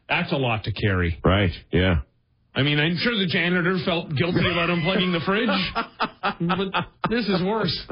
That's 0.08 0.32
a 0.32 0.36
lot 0.36 0.64
to 0.64 0.72
carry. 0.72 1.18
Right. 1.24 1.52
Yeah. 1.70 2.00
I 2.54 2.62
mean, 2.62 2.78
I'm 2.78 2.96
sure 2.96 3.16
the 3.16 3.26
janitor 3.26 3.78
felt 3.84 4.08
guilty 4.16 4.40
about 4.40 4.68
unplugging 4.70 5.12
the 5.12 5.20
fridge, 5.24 5.48
but 6.40 7.10
this 7.10 7.28
is 7.28 7.42
worse. 7.42 7.86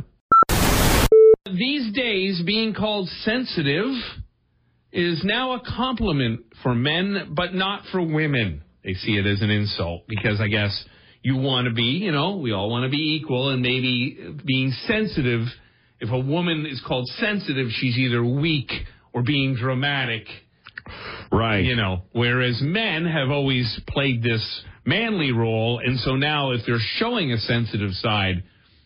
These 1.44 1.92
days, 1.94 2.42
being 2.44 2.74
called 2.74 3.08
sensitive 3.22 3.92
is 4.92 5.22
now 5.24 5.52
a 5.52 5.60
compliment 5.60 6.40
for 6.62 6.74
men, 6.74 7.32
but 7.36 7.54
not 7.54 7.82
for 7.92 8.00
women. 8.02 8.62
They 8.82 8.94
see 8.94 9.16
it 9.16 9.26
as 9.26 9.42
an 9.42 9.50
insult 9.50 10.06
because 10.08 10.40
I 10.40 10.48
guess 10.48 10.84
you 11.22 11.36
want 11.36 11.66
to 11.66 11.74
be, 11.74 12.00
you 12.04 12.12
know, 12.12 12.36
we 12.36 12.52
all 12.52 12.70
want 12.70 12.84
to 12.84 12.88
be 12.88 13.18
equal, 13.20 13.50
and 13.50 13.62
maybe 13.62 14.18
being 14.44 14.72
sensitive, 14.86 15.46
if 16.00 16.10
a 16.10 16.18
woman 16.18 16.66
is 16.66 16.82
called 16.86 17.06
sensitive, 17.18 17.68
she's 17.70 17.96
either 17.96 18.24
weak 18.24 18.70
or 19.12 19.22
being 19.22 19.54
dramatic 19.54 20.26
Right. 21.30 21.64
you 21.64 21.76
know, 21.76 22.02
whereas 22.12 22.60
men 22.62 23.04
have 23.06 23.30
always 23.30 23.80
played 23.88 24.22
this 24.22 24.62
manly 24.84 25.32
role, 25.32 25.80
and 25.84 25.98
so 26.00 26.16
now 26.16 26.52
if 26.52 26.62
they're 26.66 26.78
showing 26.96 27.32
a 27.32 27.38
sensitive 27.38 27.92
side, 27.92 28.44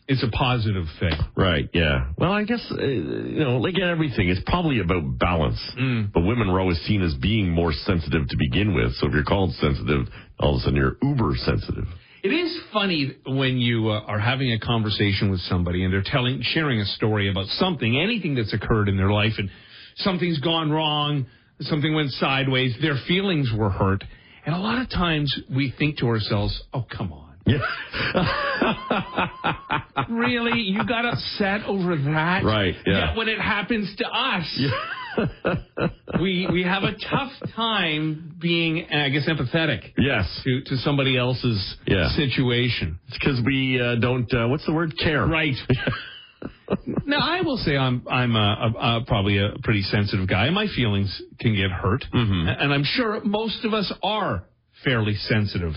it's 0.09 0.25
a 0.25 0.31
positive 0.31 0.87
thing. 0.99 1.13
Right. 1.37 1.69
Yeah. 1.73 2.11
Well, 2.19 2.33
I 2.33 2.43
guess 2.43 2.67
uh, 2.71 2.85
you 2.85 3.45
know, 3.45 3.59
like 3.59 3.77
in 3.77 3.85
everything, 3.85 4.29
it's 4.29 4.41
probably 4.45 4.81
about 4.81 5.19
balance. 5.19 5.61
Mm. 5.79 6.13
But 6.13 6.23
women 6.23 6.49
are 6.49 6.59
always 6.59 6.79
seen 6.81 7.03
as 7.03 7.15
being 7.15 7.49
more 7.49 7.73
sensitive 7.73 8.27
to 8.27 8.37
begin 8.37 8.75
with. 8.75 8.95
So 8.97 9.07
if 9.07 9.13
you're 9.13 9.23
called 9.23 9.53
sensitive, 9.55 10.09
all 10.41 10.57
of 10.57 10.61
a 10.61 10.65
sudden 10.65 10.77
you're 10.77 10.97
uber 11.01 11.35
sensitive. 11.37 11.85
It 12.25 12.31
is 12.31 12.59
funny 12.73 13.17
when 13.25 13.59
you 13.59 13.89
uh, 13.89 14.01
are 14.01 14.19
having 14.19 14.53
a 14.53 14.59
conversation 14.59 15.31
with 15.31 15.41
somebody 15.41 15.85
and 15.85 15.93
they're 15.93 16.03
telling, 16.05 16.41
sharing 16.43 16.81
a 16.81 16.85
story 16.85 17.31
about 17.31 17.47
something, 17.47 17.99
anything 17.99 18.35
that's 18.35 18.53
occurred 18.53 18.89
in 18.89 18.97
their 18.97 19.11
life, 19.11 19.35
and 19.39 19.49
something's 19.97 20.41
gone 20.41 20.71
wrong, 20.71 21.27
something 21.61 21.95
went 21.95 22.11
sideways, 22.13 22.77
their 22.81 22.97
feelings 23.07 23.51
were 23.57 23.71
hurt, 23.71 24.05
And 24.47 24.55
a 24.55 24.59
lot 24.59 24.81
of 24.81 24.89
times 24.91 25.35
we 25.55 25.73
think 25.79 25.99
to 25.99 26.07
ourselves, 26.07 26.63
oh, 26.73 26.85
come 26.97 27.13
on. 27.13 27.27
Yeah. 27.47 27.59
really? 30.11 30.61
You 30.61 30.85
got 30.87 31.05
upset 31.05 31.63
over 31.67 31.97
that? 31.97 32.45
Right, 32.45 32.75
yeah. 32.87 33.09
Yet 33.09 33.17
when 33.17 33.29
it 33.29 33.41
happens 33.41 33.95
to 33.97 34.07
us, 34.07 34.61
we 36.21 36.47
we 36.53 36.63
have 36.63 36.83
a 36.85 36.93
tough 36.93 37.33
time 37.57 38.37
being, 38.41 38.87
I 38.93 39.09
guess, 39.09 39.27
empathetic 39.29 39.93
yes. 39.99 40.41
to, 40.45 40.63
to 40.67 40.77
somebody 40.79 41.17
else's 41.17 41.77
Yeah. 41.87 42.09
situation. 42.15 42.99
It's 43.09 43.19
because 43.19 43.41
we 43.45 43.81
uh, 43.81 43.97
don't, 43.97 44.33
uh, 44.33 44.49
what's 44.49 44.67
the 44.67 44.73
word? 44.73 44.95
Care. 44.99 45.27
Right. 45.27 45.57
now 47.11 47.21
I 47.21 47.43
will 47.43 47.59
say 47.59 47.77
I'm 47.77 48.07
I'm 48.09 48.35
a, 48.37 48.39
a, 48.39 48.99
a, 48.99 49.05
probably 49.07 49.39
a 49.39 49.51
pretty 49.63 49.83
sensitive 49.83 50.27
guy. 50.29 50.49
My 50.51 50.67
feelings 50.75 51.21
can 51.39 51.55
get 51.55 51.71
hurt, 51.71 52.05
Mm-hmm. 52.15 52.49
and 52.49 52.73
I'm 52.73 52.85
sure 52.85 53.21
most 53.25 53.65
of 53.65 53.75
us 53.75 53.93
are 54.03 54.45
fairly 54.85 55.15
sensitive. 55.17 55.75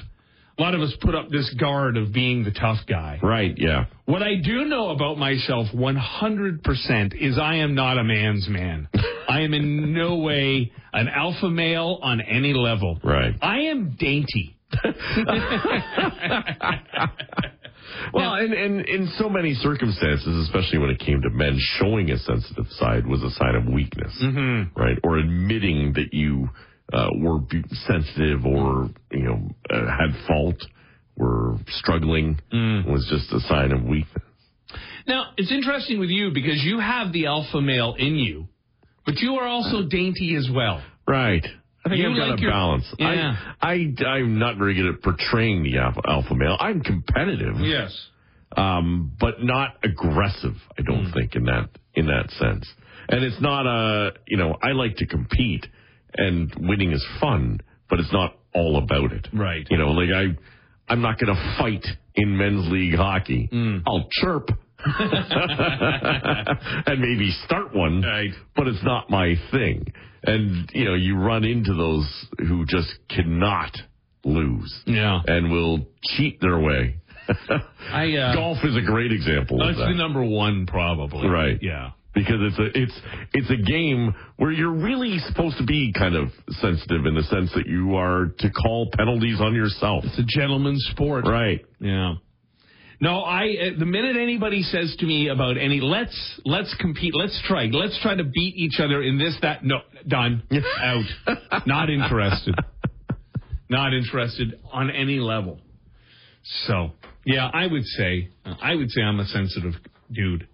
A 0.58 0.62
lot 0.62 0.76
of 0.76 0.82
us 0.82 0.94
put 1.02 1.16
up 1.16 1.30
this 1.30 1.52
guard 1.60 1.98
of 1.98 2.14
being 2.14 2.44
the 2.44 2.52
tough 2.52 2.78
guy. 2.88 3.20
Right, 3.24 3.56
yeah. 3.58 3.86
What 4.06 4.22
I 4.22 4.36
do 4.36 4.66
know 4.66 4.90
about 4.92 5.18
myself 5.18 5.66
100% 5.74 7.14
is 7.20 7.40
I 7.40 7.56
am 7.56 7.74
not 7.74 7.98
a 7.98 8.04
man's 8.04 8.48
man. 8.48 8.88
I 9.28 9.40
am 9.42 9.56
in 9.56 9.94
no 9.96 10.18
way 10.18 10.72
an 10.94 11.08
alpha 11.08 11.50
male 11.50 11.98
on 12.04 12.22
any 12.22 12.54
level. 12.54 13.00
Right. 13.04 13.34
I 13.42 13.62
am 13.62 13.96
dainty. 14.00 14.56
Well, 18.14 18.36
and, 18.36 18.54
and 18.54 18.86
in 18.88 19.12
so 19.18 19.28
many 19.28 19.54
circumstances, 19.56 20.48
especially 20.48 20.80
when 20.80 20.92
it 20.92 21.00
came 21.00 21.22
to 21.22 21.30
men, 21.30 21.58
showing 21.80 22.12
a 22.12 22.18
sensitive 22.18 22.68
side 22.70 23.08
was 23.08 23.24
a 23.24 23.32
sign 23.32 23.56
of 23.56 23.66
weakness, 23.66 24.14
mm-hmm. 24.22 24.80
right? 24.80 24.98
Or 25.04 25.18
admitting 25.18 25.94
that 25.94 26.14
you 26.14 26.50
uh, 26.92 27.08
were 27.18 27.40
sensitive 27.88 28.46
or 28.46 28.90
you 29.12 29.24
know 29.24 29.50
uh, 29.70 29.86
had 29.88 30.28
fault, 30.28 30.64
were 31.18 31.58
struggling, 31.68 32.40
was 32.52 33.08
just 33.10 33.32
a 33.34 33.40
sign 33.48 33.72
of 33.72 33.84
weakness. 33.84 34.24
Now, 35.08 35.32
it's 35.38 35.52
interesting 35.52 36.00
with 36.00 36.10
you 36.10 36.32
because 36.34 36.62
you 36.64 36.80
have 36.80 37.12
the 37.12 37.26
alpha 37.26 37.62
male 37.62 37.96
in 37.98 38.16
you, 38.16 38.48
but 39.06 39.18
you 39.18 39.36
are 39.36 39.48
also 39.48 39.84
dainty 39.84 40.36
as 40.36 40.48
well. 40.54 40.84
Right. 41.08 41.46
I 41.86 41.90
think 41.90 42.02
You 42.02 42.10
I've 42.12 42.16
got 42.18 42.30
like 42.30 42.40
a 42.40 42.42
your- 42.42 42.52
balance. 42.52 42.86
Yeah. 42.98 43.36
I, 43.62 43.68
I, 44.06 44.08
I'm 44.08 44.40
not 44.40 44.58
very 44.58 44.74
good 44.74 44.86
at 44.86 45.02
portraying 45.02 45.64
the 45.64 45.78
alpha, 45.80 46.02
alpha 46.08 46.34
male. 46.36 46.56
I'm 46.60 46.82
competitive. 46.82 47.56
Yes. 47.60 47.92
um, 48.56 49.12
but 49.20 49.44
not 49.44 49.78
aggressive. 49.84 50.56
I 50.78 50.82
don't 50.84 51.06
Hmm. 51.06 51.12
think 51.14 51.36
in 51.36 51.44
that 51.46 51.70
in 51.96 52.06
that 52.08 52.30
sense. 52.32 52.72
And 53.10 53.24
it's 53.24 53.42
not 53.42 53.66
a 53.66 54.14
you 54.28 54.38
know 54.38 54.56
I 54.62 54.72
like 54.72 54.96
to 54.98 55.06
compete, 55.08 55.66
and 56.16 56.54
winning 56.58 56.92
is 56.92 57.06
fun, 57.20 57.60
but 57.90 58.00
it's 58.00 58.14
not 58.14 58.38
all 58.54 58.78
about 58.78 59.12
it. 59.12 59.28
Right. 59.34 59.68
You 59.70 59.78
know, 59.78 59.90
like 59.92 60.10
I 60.16 60.38
I'm 60.88 61.02
not 61.02 61.18
going 61.20 61.36
to 61.36 61.56
fight 61.58 61.86
in 62.16 62.38
men's 62.38 62.72
league 62.72 62.94
hockey. 62.96 63.48
Hmm. 63.52 63.78
I'll 63.88 64.08
chirp. 64.22 64.50
and 66.86 67.00
maybe 67.00 67.32
start 67.46 67.74
one, 67.76 68.02
Right. 68.02 68.32
but 68.56 68.68
it's 68.68 68.84
not 68.84 69.10
my 69.10 69.36
thing. 69.52 69.86
And 70.24 70.70
you 70.74 70.86
know, 70.86 70.94
you 70.96 71.18
run 71.18 71.44
into 71.44 71.74
those 71.74 72.26
who 72.40 72.66
just 72.66 72.90
cannot 73.10 73.76
lose 74.24 74.74
Yeah. 74.86 75.22
and 75.28 75.52
will 75.52 75.86
cheat 76.04 76.40
their 76.42 76.60
way. 76.60 76.96
I 77.92 78.14
uh, 78.16 78.36
Golf 78.36 78.58
is 78.64 78.76
a 78.76 78.82
great 78.82 79.12
example 79.12 79.62
of 79.62 79.68
That's 79.68 79.80
that. 79.80 79.86
the 79.92 79.96
number 79.96 80.24
one, 80.24 80.66
probably. 80.66 81.28
Right. 81.28 81.58
Yeah. 81.62 81.92
because 82.14 82.36
it's 82.42 82.60
a 82.60 82.80
it's 82.80 83.02
it's 83.34 83.50
a 83.50 83.58
game 83.70 84.14
where 84.38 84.52
you're 84.52 84.72
really 84.74 85.18
supposed 85.28 85.58
to 85.58 85.66
be 85.66 85.94
kind 85.98 86.16
of 86.16 86.30
sensitive 86.62 87.06
in 87.06 87.16
the 87.16 87.24
sense 87.24 87.52
that 87.56 87.66
you 87.68 87.96
are 87.96 88.28
to 88.40 88.50
call 88.52 88.90
penalties 88.94 89.40
on 89.42 89.54
yourself. 89.56 90.04
It's 90.06 90.20
a 90.20 90.40
gentleman's 90.40 90.86
sport. 90.92 91.26
Right. 91.28 91.66
Yeah. 91.80 92.16
No, 93.04 93.20
I. 93.20 93.48
Uh, 93.48 93.80
the 93.80 93.86
minute 93.86 94.16
anybody 94.16 94.64
says 94.64 94.96
to 95.00 95.06
me 95.06 95.28
about 95.28 95.58
any, 95.58 95.82
let's 95.82 96.40
let's 96.46 96.74
compete, 96.80 97.14
let's 97.14 97.38
try, 97.46 97.66
let's 97.66 98.00
try 98.02 98.16
to 98.16 98.24
beat 98.24 98.56
each 98.56 98.80
other 98.80 99.04
in 99.04 99.18
this, 99.18 99.36
that. 99.42 99.62
No, 99.62 99.80
done, 100.08 100.42
out, 100.82 101.04
not 101.68 101.90
interested, 101.90 102.56
not 103.70 103.94
interested 103.94 104.58
on 104.72 104.90
any 104.90 105.20
level. 105.20 105.60
So, 106.66 106.92
yeah, 107.26 107.50
I 107.54 107.68
would 107.68 107.84
say, 107.84 108.30
I 108.46 108.74
would 108.74 108.90
say 108.90 109.02
I'm 109.02 109.20
a 109.20 109.26
sensitive 109.26 109.74
dude. 110.10 110.48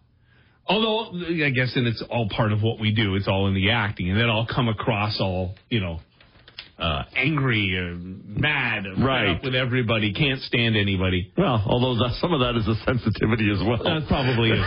Although 0.66 1.20
I 1.46 1.52
guess, 1.52 1.74
and 1.76 1.86
it's 1.86 2.04
all 2.10 2.30
part 2.36 2.52
of 2.52 2.64
what 2.64 2.80
we 2.80 2.96
do. 2.96 3.14
It's 3.14 3.28
all 3.28 3.46
in 3.48 3.54
the 3.54 3.70
acting, 3.70 4.10
and 4.10 4.20
then 4.20 4.28
I'll 4.28 4.48
come 4.48 4.70
across 4.70 5.22
all, 5.22 5.54
you 5.70 5.82
know, 5.82 6.00
uh, 6.80 7.04
angry, 7.16 7.76
or 7.78 7.96
mad, 7.96 8.86
or 8.86 8.96
Right. 9.04 9.42
with 9.44 9.56
everybody, 9.56 10.14
can't 10.14 10.40
stand 10.42 10.76
anybody. 10.78 11.32
Well, 11.38 11.64
although 11.66 11.96
that, 12.04 12.14
some 12.22 12.34
of 12.34 12.40
that 12.40 12.56
is 12.56 12.68
a 12.68 12.76
sensitivity 12.86 13.52
as 13.52 13.60
well. 13.66 13.84
That 13.84 14.08
probably 14.08 14.52
is. 14.52 14.66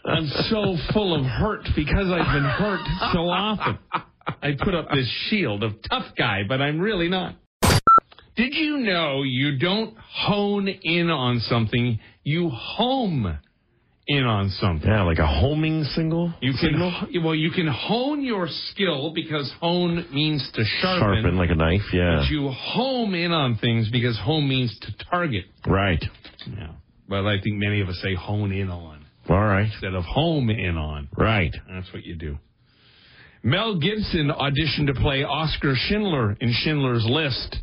I'm 0.04 0.26
so 0.50 0.76
full 0.92 1.14
of 1.18 1.24
hurt 1.24 1.66
because 1.74 2.10
I've 2.10 2.32
been 2.34 2.44
hurt 2.44 2.80
so 3.12 3.28
often. 3.28 3.78
I 4.42 4.52
put 4.62 4.74
up 4.74 4.88
this 4.90 5.08
shield 5.28 5.62
of 5.62 5.72
tough 5.88 6.06
guy, 6.16 6.42
but 6.48 6.60
I'm 6.60 6.78
really 6.80 7.08
not. 7.08 7.36
Did 8.36 8.54
you 8.54 8.78
know 8.78 9.22
you 9.22 9.58
don't 9.58 9.96
hone 9.98 10.66
in 10.68 11.08
on 11.08 11.38
something, 11.40 12.00
you 12.24 12.50
home 12.50 13.38
in 14.06 14.24
on 14.24 14.50
something? 14.50 14.88
yeah, 14.88 15.02
like 15.02 15.18
a 15.18 15.26
homing 15.26 15.84
single. 15.84 16.32
You 16.40 16.52
can 16.52 16.60
signal? 16.60 16.92
well, 17.24 17.34
you 17.34 17.50
can 17.50 17.66
hone 17.66 18.22
your 18.22 18.46
skill 18.48 19.12
because 19.14 19.52
hone 19.60 20.06
means 20.12 20.48
to 20.54 20.64
sharpen. 20.80 21.22
sharpen 21.22 21.36
like 21.36 21.50
a 21.50 21.54
knife. 21.54 21.80
Yeah. 21.92 22.16
But 22.20 22.30
you 22.30 22.48
home 22.50 23.14
in 23.14 23.32
on 23.32 23.56
things 23.56 23.88
because 23.90 24.18
home 24.18 24.48
means 24.48 24.76
to 24.82 25.04
target. 25.10 25.44
right. 25.66 26.02
Yeah. 26.46 26.72
But 27.08 27.26
I 27.26 27.40
think 27.40 27.56
many 27.56 27.80
of 27.80 27.88
us 27.88 27.98
say 28.02 28.14
hone 28.14 28.50
in 28.52 28.70
on 28.70 29.04
All 29.28 29.36
right. 29.38 29.66
instead 29.70 29.94
of 29.94 30.04
home 30.04 30.48
in 30.50 30.76
on. 30.76 31.08
Right. 31.16 31.52
That's 31.70 31.92
what 31.92 32.04
you 32.04 32.16
do. 32.16 32.38
Mel 33.42 33.78
Gibson 33.78 34.30
auditioned 34.30 34.86
to 34.86 34.94
play 35.00 35.22
Oscar 35.22 35.74
Schindler 35.76 36.32
in 36.40 36.52
Schindler's 36.62 37.04
List. 37.06 37.56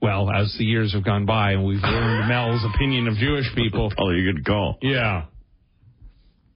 Well, 0.00 0.30
as 0.30 0.54
the 0.56 0.64
years 0.64 0.92
have 0.92 1.04
gone 1.04 1.26
by 1.26 1.52
and 1.52 1.64
we've 1.66 1.82
learned 1.82 2.28
Mel's 2.28 2.64
opinion 2.74 3.08
of 3.08 3.14
Jewish 3.14 3.46
people. 3.56 3.92
Oh, 3.98 4.10
you 4.10 4.32
good 4.32 4.44
call. 4.44 4.78
Yeah. 4.82 5.24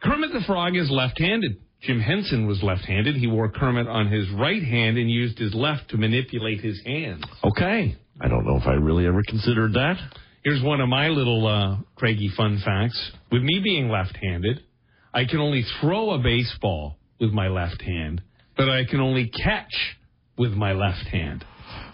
Kermit 0.03 0.33
the 0.33 0.41
Frog 0.47 0.77
is 0.77 0.91
left-handed. 0.91 1.59
Jim 1.83 2.01
Henson 2.01 2.47
was 2.47 2.63
left-handed. 2.63 3.17
He 3.17 3.27
wore 3.27 3.49
Kermit 3.51 3.87
on 3.87 4.11
his 4.11 4.29
right 4.33 4.63
hand 4.63 4.99
and 4.99 5.11
used 5.11 5.39
his 5.39 5.55
left 5.55 5.89
to 5.91 5.97
manipulate 5.97 6.61
his 6.61 6.81
hands. 6.85 7.23
Okay. 7.45 7.97
I 8.21 8.29
don't 8.29 8.45
know 8.47 8.57
if 8.57 8.67
I 8.67 8.73
really 8.75 9.07
ever 9.07 9.23
considered 9.27 9.73
that. 9.75 9.97
Here's 10.45 10.63
one 10.63 10.81
of 10.81 10.89
my 10.89 11.09
little 11.09 11.47
uh, 11.47 11.77
Craigie 11.97 12.31
fun 12.37 12.61
facts. 12.65 13.13
With 13.33 13.43
me 13.43 13.61
being 13.63 13.89
left-handed, 13.89 14.61
I 15.13 15.25
can 15.25 15.39
only 15.39 15.65
throw 15.81 16.11
a 16.11 16.19
baseball 16.19 16.97
with 17.19 17.31
my 17.31 17.49
left 17.49 17.81
hand, 17.83 18.23
but 18.57 18.69
I 18.69 18.85
can 18.85 19.01
only 19.01 19.29
catch 19.29 19.73
with 20.39 20.53
my 20.53 20.73
left 20.73 21.07
hand. 21.09 21.45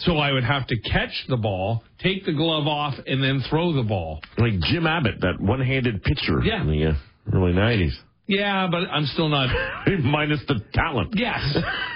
So 0.00 0.16
I 0.18 0.32
would 0.32 0.44
have 0.44 0.66
to 0.68 0.76
catch 0.80 1.12
the 1.28 1.36
ball, 1.36 1.82
take 2.00 2.24
the 2.24 2.32
glove 2.32 2.66
off, 2.66 2.94
and 3.06 3.22
then 3.22 3.42
throw 3.48 3.72
the 3.72 3.82
ball. 3.82 4.20
Like 4.38 4.58
Jim 4.70 4.86
Abbott, 4.86 5.20
that 5.20 5.40
one-handed 5.40 6.02
pitcher 6.02 6.42
Yeah. 6.44 6.62
in 6.62 6.68
the 6.70 6.86
uh, 6.90 6.94
early 7.32 7.52
'90s, 7.52 7.92
Yeah, 8.26 8.68
but 8.70 8.82
I'm 8.90 9.06
still 9.06 9.28
not. 9.28 9.48
minus 10.02 10.40
the 10.48 10.60
talent. 10.74 11.14
Yes. 11.16 11.40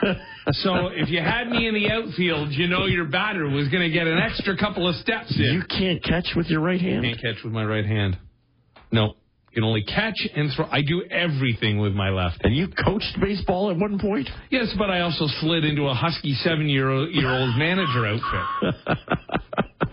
so 0.52 0.88
if 0.88 1.08
you 1.08 1.20
had 1.20 1.48
me 1.48 1.66
in 1.68 1.74
the 1.74 1.90
outfield, 1.90 2.52
you 2.52 2.68
know 2.68 2.86
your 2.86 3.06
batter 3.06 3.48
was 3.48 3.68
going 3.68 3.82
to 3.82 3.90
get 3.90 4.06
an 4.06 4.18
extra 4.18 4.56
couple 4.56 4.88
of 4.88 4.94
steps 4.96 5.34
in. 5.36 5.54
You 5.54 5.62
can't 5.68 6.02
catch 6.02 6.34
with 6.36 6.46
your 6.46 6.60
right 6.60 6.80
hand. 6.80 7.04
Can't 7.04 7.20
catch 7.20 7.44
with 7.44 7.52
my 7.52 7.64
right 7.64 7.86
hand. 7.86 8.18
No. 8.92 9.14
You 9.50 9.56
can 9.56 9.64
only 9.64 9.82
catch 9.82 10.14
and 10.36 10.48
throw. 10.54 10.66
I 10.66 10.82
do 10.82 11.02
everything 11.10 11.80
with 11.80 11.92
my 11.92 12.10
left. 12.10 12.44
And 12.44 12.54
you 12.54 12.68
coached 12.68 13.18
baseball 13.20 13.70
at 13.72 13.76
one 13.76 13.98
point? 13.98 14.28
Yes, 14.48 14.72
but 14.78 14.90
I 14.90 15.00
also 15.00 15.26
slid 15.40 15.64
into 15.64 15.88
a 15.88 15.94
husky 15.94 16.34
seven 16.34 16.68
year 16.68 17.08
year 17.08 17.28
old 17.28 17.56
manager 17.58 18.06
outfit. 18.06 18.98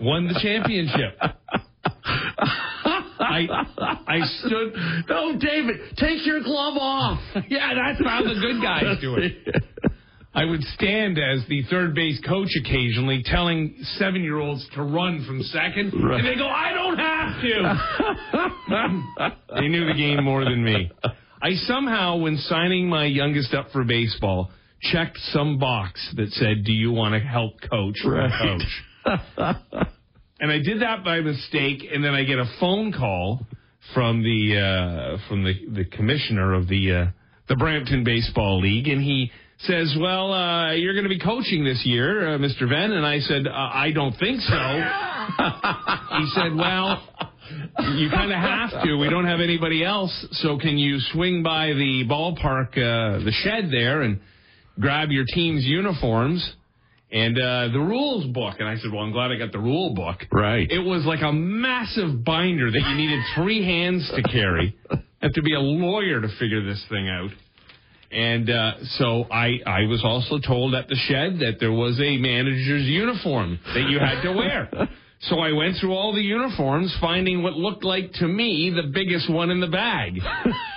Won 0.00 0.28
the 0.28 0.38
championship. 0.40 1.18
I 3.28 3.46
I 4.06 4.20
stood. 4.40 4.72
No, 5.08 5.38
David, 5.38 5.76
take 5.96 6.24
your 6.26 6.40
glove 6.42 6.76
off. 6.80 7.20
Yeah, 7.48 7.72
that's 7.74 8.00
how 8.04 8.22
the 8.22 8.34
good 8.40 8.60
guys 8.62 8.98
do 9.00 9.16
it. 9.16 9.32
I 10.34 10.44
would 10.44 10.62
stand 10.62 11.18
as 11.18 11.44
the 11.48 11.62
third 11.70 11.94
base 11.94 12.20
coach 12.26 12.48
occasionally, 12.60 13.22
telling 13.24 13.74
seven 13.98 14.22
year 14.22 14.38
olds 14.38 14.66
to 14.74 14.82
run 14.82 15.24
from 15.26 15.42
second, 15.42 15.92
Right. 15.94 16.20
and 16.20 16.26
they 16.28 16.34
go, 16.36 16.46
"I 16.48 16.72
don't 16.72 16.98
have 16.98 17.40
to." 17.42 17.78
they 19.60 19.68
knew 19.68 19.86
the 19.86 19.94
game 19.94 20.22
more 20.24 20.44
than 20.44 20.62
me. 20.62 20.90
I 21.42 21.54
somehow, 21.54 22.16
when 22.16 22.36
signing 22.36 22.88
my 22.88 23.04
youngest 23.06 23.54
up 23.54 23.70
for 23.72 23.84
baseball, 23.84 24.50
checked 24.80 25.18
some 25.32 25.58
box 25.58 26.12
that 26.16 26.30
said, 26.32 26.64
"Do 26.64 26.72
you 26.72 26.92
want 26.92 27.14
to 27.14 27.20
help 27.20 27.60
coach 27.70 27.96
or 28.04 28.12
Right. 28.12 28.60
coach?" 29.04 29.04
and 30.40 30.50
I 30.50 30.58
did 30.58 30.82
that 30.82 31.04
by 31.04 31.20
mistake, 31.20 31.84
and 31.92 32.04
then 32.04 32.14
I 32.14 32.24
get 32.24 32.38
a 32.38 32.46
phone 32.60 32.92
call 32.92 33.46
from 33.94 34.22
the 34.22 34.58
uh, 34.58 35.28
from 35.28 35.44
the 35.44 35.54
the 35.74 35.84
commissioner 35.84 36.54
of 36.54 36.68
the 36.68 36.92
uh, 36.92 37.06
the 37.48 37.56
Brampton 37.56 38.04
Baseball 38.04 38.60
League, 38.60 38.88
and 38.88 39.02
he 39.02 39.30
says, 39.58 39.96
"Well, 39.98 40.32
uh, 40.32 40.72
you're 40.72 40.94
going 40.94 41.04
to 41.04 41.08
be 41.08 41.18
coaching 41.18 41.64
this 41.64 41.82
year, 41.84 42.34
uh, 42.34 42.38
Mr. 42.38 42.68
Venn." 42.68 42.92
And 42.92 43.04
I 43.04 43.18
said, 43.20 43.46
uh, 43.46 43.50
"I 43.52 43.90
don't 43.92 44.14
think 44.18 44.40
so." 44.40 44.54
he 46.18 46.30
said, 46.34 46.54
"Well." 46.54 47.02
You 47.96 48.10
kind 48.10 48.30
of 48.30 48.36
have 48.36 48.84
to. 48.84 48.96
We 48.96 49.08
don't 49.08 49.24
have 49.24 49.40
anybody 49.40 49.82
else, 49.82 50.12
so 50.32 50.58
can 50.58 50.76
you 50.76 50.98
swing 51.12 51.42
by 51.42 51.68
the 51.68 52.04
ballpark, 52.06 52.72
uh, 52.72 53.24
the 53.24 53.32
shed 53.32 53.70
there, 53.70 54.02
and 54.02 54.20
grab 54.78 55.10
your 55.10 55.24
team's 55.32 55.64
uniforms 55.64 56.56
and 57.10 57.38
uh, 57.38 57.68
the 57.72 57.80
rules 57.80 58.26
book? 58.26 58.56
And 58.58 58.68
I 58.68 58.76
said, 58.76 58.92
"Well, 58.92 59.02
I'm 59.02 59.12
glad 59.12 59.30
I 59.30 59.36
got 59.36 59.52
the 59.52 59.58
rule 59.58 59.94
book." 59.94 60.26
Right. 60.32 60.70
It 60.70 60.80
was 60.80 61.04
like 61.04 61.22
a 61.22 61.32
massive 61.32 62.24
binder 62.24 62.70
that 62.70 62.80
you 62.80 62.94
needed 62.94 63.20
three 63.34 63.64
hands 63.64 64.10
to 64.14 64.22
carry. 64.22 64.76
Had 65.20 65.34
to 65.34 65.42
be 65.42 65.54
a 65.54 65.60
lawyer 65.60 66.20
to 66.20 66.28
figure 66.38 66.64
this 66.64 66.84
thing 66.88 67.08
out. 67.08 67.30
And 68.10 68.48
uh, 68.48 68.72
so 68.96 69.24
I, 69.30 69.58
I 69.66 69.80
was 69.82 70.02
also 70.02 70.38
told 70.38 70.74
at 70.74 70.88
the 70.88 70.96
shed 71.08 71.40
that 71.40 71.56
there 71.60 71.72
was 71.72 72.00
a 72.00 72.16
manager's 72.16 72.84
uniform 72.84 73.58
that 73.74 73.90
you 73.90 73.98
had 73.98 74.22
to 74.22 74.32
wear. 74.32 74.88
So 75.22 75.40
I 75.40 75.52
went 75.52 75.76
through 75.80 75.92
all 75.92 76.14
the 76.14 76.22
uniforms, 76.22 76.96
finding 77.00 77.42
what 77.42 77.54
looked 77.54 77.84
like 77.84 78.12
to 78.14 78.26
me 78.26 78.70
the 78.74 78.88
biggest 78.94 79.28
one 79.28 79.50
in 79.50 79.60
the 79.60 79.66
bag. 79.66 80.18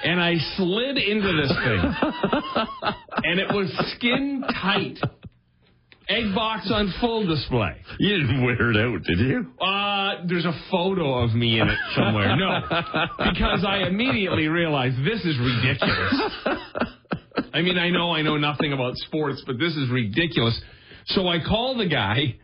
And 0.04 0.20
I 0.20 0.34
slid 0.58 0.98
into 0.98 1.32
this 1.42 1.54
thing. 1.64 2.94
And 3.24 3.40
it 3.40 3.48
was 3.50 3.72
skin 3.96 4.44
tight. 4.60 4.98
Egg 6.12 6.36
box 6.36 6.70
on 6.72 6.94
full 7.00 7.26
display. 7.26 7.76
You 8.00 8.18
didn't 8.18 8.44
wear 8.44 8.72
it 8.72 8.78
out, 8.78 9.04
did 9.04 9.20
you? 9.20 9.48
Uh, 9.64 10.26
there's 10.28 10.46
a 10.46 10.60
photo 10.70 11.20
of 11.20 11.34
me 11.34 11.60
in 11.60 11.70
it 11.70 11.78
somewhere. 11.96 12.36
No, 12.36 12.60
because 13.32 13.66
I 13.66 13.88
immediately 13.88 14.48
realized 14.48 14.98
this 15.06 15.24
is 15.24 15.38
ridiculous. 15.40 16.14
I 17.54 17.62
mean, 17.62 17.78
I 17.78 17.90
know 17.90 18.12
I 18.12 18.22
know 18.24 18.38
nothing 18.38 18.74
about 18.74 18.98
sports, 18.98 19.42
but 19.46 19.58
this 19.58 19.74
is 19.76 19.90
ridiculous. 19.90 20.60
So 21.08 21.28
I 21.28 21.40
called 21.40 21.80
the 21.80 21.88
guy 21.88 22.36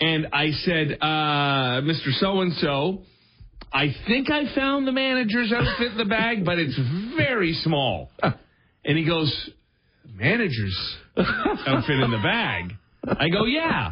and 0.00 0.28
I 0.32 0.50
said, 0.50 0.98
uh, 1.00 1.82
Mr. 1.82 2.10
So 2.18 2.40
and 2.40 2.52
so, 2.54 3.02
I 3.72 3.94
think 4.06 4.30
I 4.30 4.52
found 4.54 4.86
the 4.86 4.92
manager's 4.92 5.52
outfit 5.52 5.92
in 5.92 5.98
the 5.98 6.04
bag, 6.04 6.44
but 6.44 6.58
it's 6.58 6.78
very 7.16 7.54
small. 7.62 8.10
And 8.84 8.98
he 8.98 9.06
goes, 9.06 9.50
manager's 10.14 10.96
outfit 11.16 12.00
in 12.00 12.10
the 12.10 12.20
bag? 12.22 12.72
I 13.06 13.28
go, 13.28 13.44
yeah. 13.44 13.90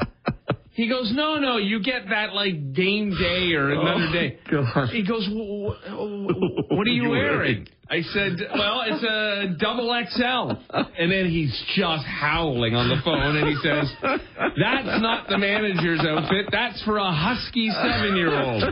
He 0.74 0.88
goes, 0.88 1.12
no, 1.14 1.38
no, 1.38 1.58
you 1.58 1.82
get 1.82 2.08
that 2.08 2.32
like 2.32 2.72
game 2.72 3.10
day 3.10 3.52
or 3.52 3.72
oh, 3.72 3.80
another 3.80 4.10
day. 4.12 4.38
God. 4.50 4.88
He 4.88 5.06
goes, 5.06 5.26
"Wh- 5.26 5.76
wh- 5.92 6.70
what 6.70 6.86
are 6.86 6.90
you 6.90 7.10
wearing? 7.10 7.68
I 7.90 8.00
said, 8.00 8.38
well, 8.54 8.82
it's 8.86 9.04
a 9.04 9.54
double 9.58 9.92
XL. 10.14 10.52
And 10.98 11.12
then 11.12 11.28
he's 11.28 11.52
just 11.76 12.06
howling 12.06 12.74
on 12.74 12.88
the 12.88 13.02
phone 13.04 13.36
and 13.36 13.48
he 13.48 13.56
says, 13.56 13.92
that's 14.02 15.02
not 15.02 15.28
the 15.28 15.36
manager's 15.36 16.00
outfit. 16.00 16.46
That's 16.50 16.82
for 16.84 16.96
a 16.96 17.12
husky 17.12 17.70
seven 17.70 18.16
year 18.16 18.32
old. 18.40 18.62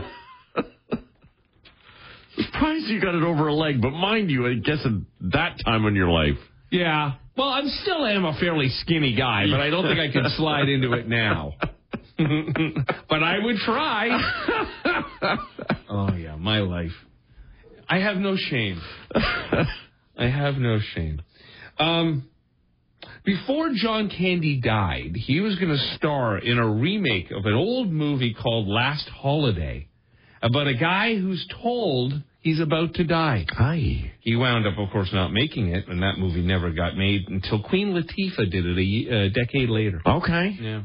Surprised 2.35 2.85
you 2.87 2.99
got 2.99 3.13
it 3.13 3.23
over 3.23 3.47
a 3.47 3.53
leg, 3.53 3.79
but 3.79 3.91
mind 3.91 4.31
you, 4.31 4.47
I 4.47 4.55
guess 4.55 4.79
at 4.85 4.91
that 5.33 5.57
time 5.63 5.85
in 5.85 5.93
your 5.95 6.09
life. 6.09 6.39
Yeah. 6.71 7.13
Well, 7.37 7.47
I 7.47 7.61
still 7.81 8.05
am 8.05 8.25
a 8.25 8.37
fairly 8.39 8.69
skinny 8.69 9.15
guy, 9.15 9.45
but 9.49 9.61
I 9.61 9.69
don't 9.69 9.83
think 9.83 9.99
I 9.99 10.11
could 10.11 10.29
slide 10.37 10.69
into 10.69 10.93
it 10.93 11.07
now. 11.07 11.53
but 13.09 13.23
I 13.23 13.39
would 13.39 13.57
try. 13.57 14.09
oh 15.89 16.13
yeah, 16.13 16.35
my 16.35 16.59
life. 16.59 16.91
I 17.89 17.99
have 17.99 18.17
no 18.17 18.35
shame. 18.37 18.81
I 19.13 20.27
have 20.27 20.55
no 20.55 20.79
shame. 20.93 21.21
Um, 21.79 22.29
before 23.23 23.71
John 23.73 24.09
Candy 24.09 24.59
died, 24.61 25.15
he 25.15 25.39
was 25.41 25.55
going 25.55 25.71
to 25.71 25.95
star 25.95 26.37
in 26.37 26.57
a 26.57 26.67
remake 26.67 27.31
of 27.31 27.45
an 27.45 27.53
old 27.53 27.91
movie 27.91 28.33
called 28.33 28.67
Last 28.67 29.07
Holiday 29.09 29.87
about 30.41 30.67
a 30.67 30.73
guy 30.73 31.15
who's 31.15 31.45
told 31.61 32.13
he's 32.41 32.59
about 32.59 32.95
to 32.95 33.03
die. 33.03 33.45
Hi. 33.49 34.11
He 34.19 34.35
wound 34.35 34.67
up, 34.67 34.77
of 34.77 34.89
course, 34.91 35.09
not 35.13 35.31
making 35.31 35.69
it, 35.69 35.87
and 35.87 36.03
that 36.03 36.17
movie 36.17 36.41
never 36.41 36.71
got 36.71 36.97
made 36.97 37.29
until 37.29 37.63
Queen 37.63 37.93
Latifah 37.93 38.51
did 38.51 38.65
it 38.65 38.77
a, 38.77 39.15
a 39.15 39.29
decade 39.29 39.69
later. 39.69 40.01
Okay. 40.05 40.57
Yeah. 40.59 40.81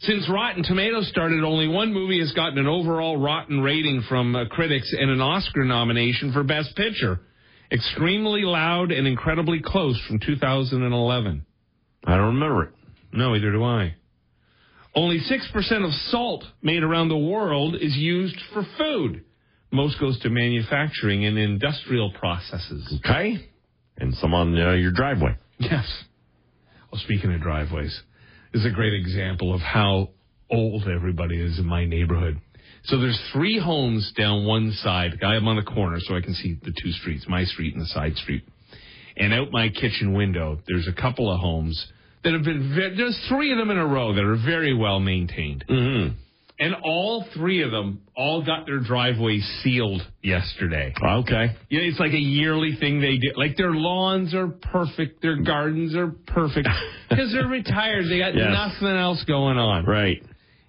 Since 0.00 0.30
Rotten 0.30 0.62
Tomatoes 0.62 1.08
started, 1.08 1.42
only 1.42 1.66
one 1.66 1.92
movie 1.92 2.20
has 2.20 2.30
gotten 2.32 2.58
an 2.58 2.68
overall 2.68 3.16
rotten 3.16 3.60
rating 3.60 4.04
from 4.08 4.36
uh, 4.36 4.44
critics 4.46 4.94
and 4.96 5.10
an 5.10 5.20
Oscar 5.20 5.64
nomination 5.64 6.32
for 6.32 6.44
Best 6.44 6.76
Picture. 6.76 7.20
Extremely 7.72 8.42
Loud 8.42 8.92
and 8.92 9.08
Incredibly 9.08 9.60
Close 9.62 10.00
from 10.06 10.20
2011. 10.20 11.44
I 12.04 12.16
don't 12.16 12.26
remember 12.26 12.62
it. 12.64 12.70
No, 13.12 13.34
either 13.34 13.50
do 13.50 13.64
I. 13.64 13.96
Only 14.94 15.18
6% 15.20 15.84
of 15.84 15.92
salt 16.10 16.44
made 16.62 16.82
around 16.82 17.08
the 17.08 17.18
world 17.18 17.74
is 17.74 17.96
used 17.96 18.38
for 18.52 18.64
food. 18.78 19.24
Most 19.70 20.00
goes 20.00 20.18
to 20.20 20.30
manufacturing 20.30 21.24
and 21.26 21.38
industrial 21.38 22.12
processes. 22.12 23.00
Okay. 23.04 23.48
And 23.98 24.14
some 24.14 24.32
on 24.32 24.58
uh, 24.58 24.72
your 24.72 24.92
driveway. 24.92 25.36
Yes. 25.58 25.86
Well, 26.90 27.00
speaking 27.04 27.32
of 27.34 27.40
driveways, 27.40 28.00
this 28.52 28.60
is 28.60 28.66
a 28.66 28.74
great 28.74 28.94
example 28.94 29.54
of 29.54 29.60
how 29.60 30.10
old 30.50 30.88
everybody 30.88 31.40
is 31.40 31.58
in 31.58 31.66
my 31.66 31.84
neighborhood. 31.84 32.40
So 32.84 32.98
there's 32.98 33.20
three 33.32 33.58
homes 33.58 34.12
down 34.16 34.46
one 34.46 34.72
side. 34.72 35.22
I'm 35.22 35.46
on 35.48 35.56
the 35.56 35.62
corner, 35.62 35.98
so 36.00 36.16
I 36.16 36.20
can 36.20 36.32
see 36.32 36.58
the 36.62 36.72
two 36.82 36.92
streets, 36.92 37.26
my 37.28 37.44
street 37.44 37.74
and 37.74 37.82
the 37.82 37.88
side 37.88 38.16
street. 38.16 38.44
And 39.16 39.34
out 39.34 39.50
my 39.50 39.68
kitchen 39.68 40.14
window, 40.14 40.60
there's 40.66 40.88
a 40.88 40.98
couple 40.98 41.30
of 41.30 41.40
homes 41.40 41.86
that 42.24 42.32
have 42.32 42.44
been. 42.44 42.94
There's 42.96 43.18
three 43.28 43.52
of 43.52 43.58
them 43.58 43.70
in 43.70 43.78
a 43.78 43.86
row 43.86 44.14
that 44.14 44.24
are 44.24 44.36
very 44.36 44.74
well 44.74 45.00
maintained. 45.00 45.64
Mm-hmm. 45.68 46.16
And 46.60 46.74
all 46.82 47.24
three 47.34 47.62
of 47.62 47.70
them 47.70 48.00
all 48.16 48.44
got 48.44 48.66
their 48.66 48.80
driveways 48.80 49.44
sealed 49.62 50.02
yesterday. 50.24 50.92
Okay. 51.00 51.54
Yeah, 51.70 51.80
it's 51.82 52.00
like 52.00 52.12
a 52.12 52.18
yearly 52.18 52.76
thing 52.80 53.00
they 53.00 53.16
do. 53.16 53.28
Like 53.36 53.56
their 53.56 53.70
lawns 53.70 54.34
are 54.34 54.48
perfect, 54.48 55.22
their 55.22 55.36
gardens 55.36 55.94
are 55.94 56.08
perfect 56.26 56.66
because 57.08 57.30
they're 57.32 57.46
retired. 57.46 58.06
They 58.10 58.18
got 58.18 58.34
Yes. 58.34 58.48
nothing 58.52 58.96
else 58.96 59.22
going 59.24 59.56
on. 59.56 59.84
Right. 59.86 60.20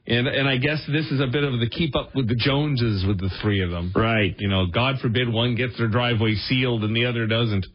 And 0.05 0.27
and 0.27 0.47
I 0.47 0.57
guess 0.57 0.79
this 0.91 1.05
is 1.11 1.19
a 1.21 1.27
bit 1.27 1.43
of 1.43 1.59
the 1.59 1.67
keep 1.69 1.95
up 1.95 2.15
with 2.15 2.27
the 2.27 2.35
Joneses 2.35 3.05
with 3.07 3.19
the 3.19 3.29
three 3.41 3.61
of 3.63 3.71
them. 3.71 3.91
Right. 3.95 4.35
You 4.39 4.47
know, 4.47 4.67
God 4.67 4.99
forbid 5.01 5.27
one 5.31 5.55
gets 5.55 5.75
their 5.77 5.87
driveway 5.87 6.35
sealed 6.35 6.83
and 6.83 6.95
the 6.95 7.05
other 7.05 7.25
doesn't. 7.25 7.65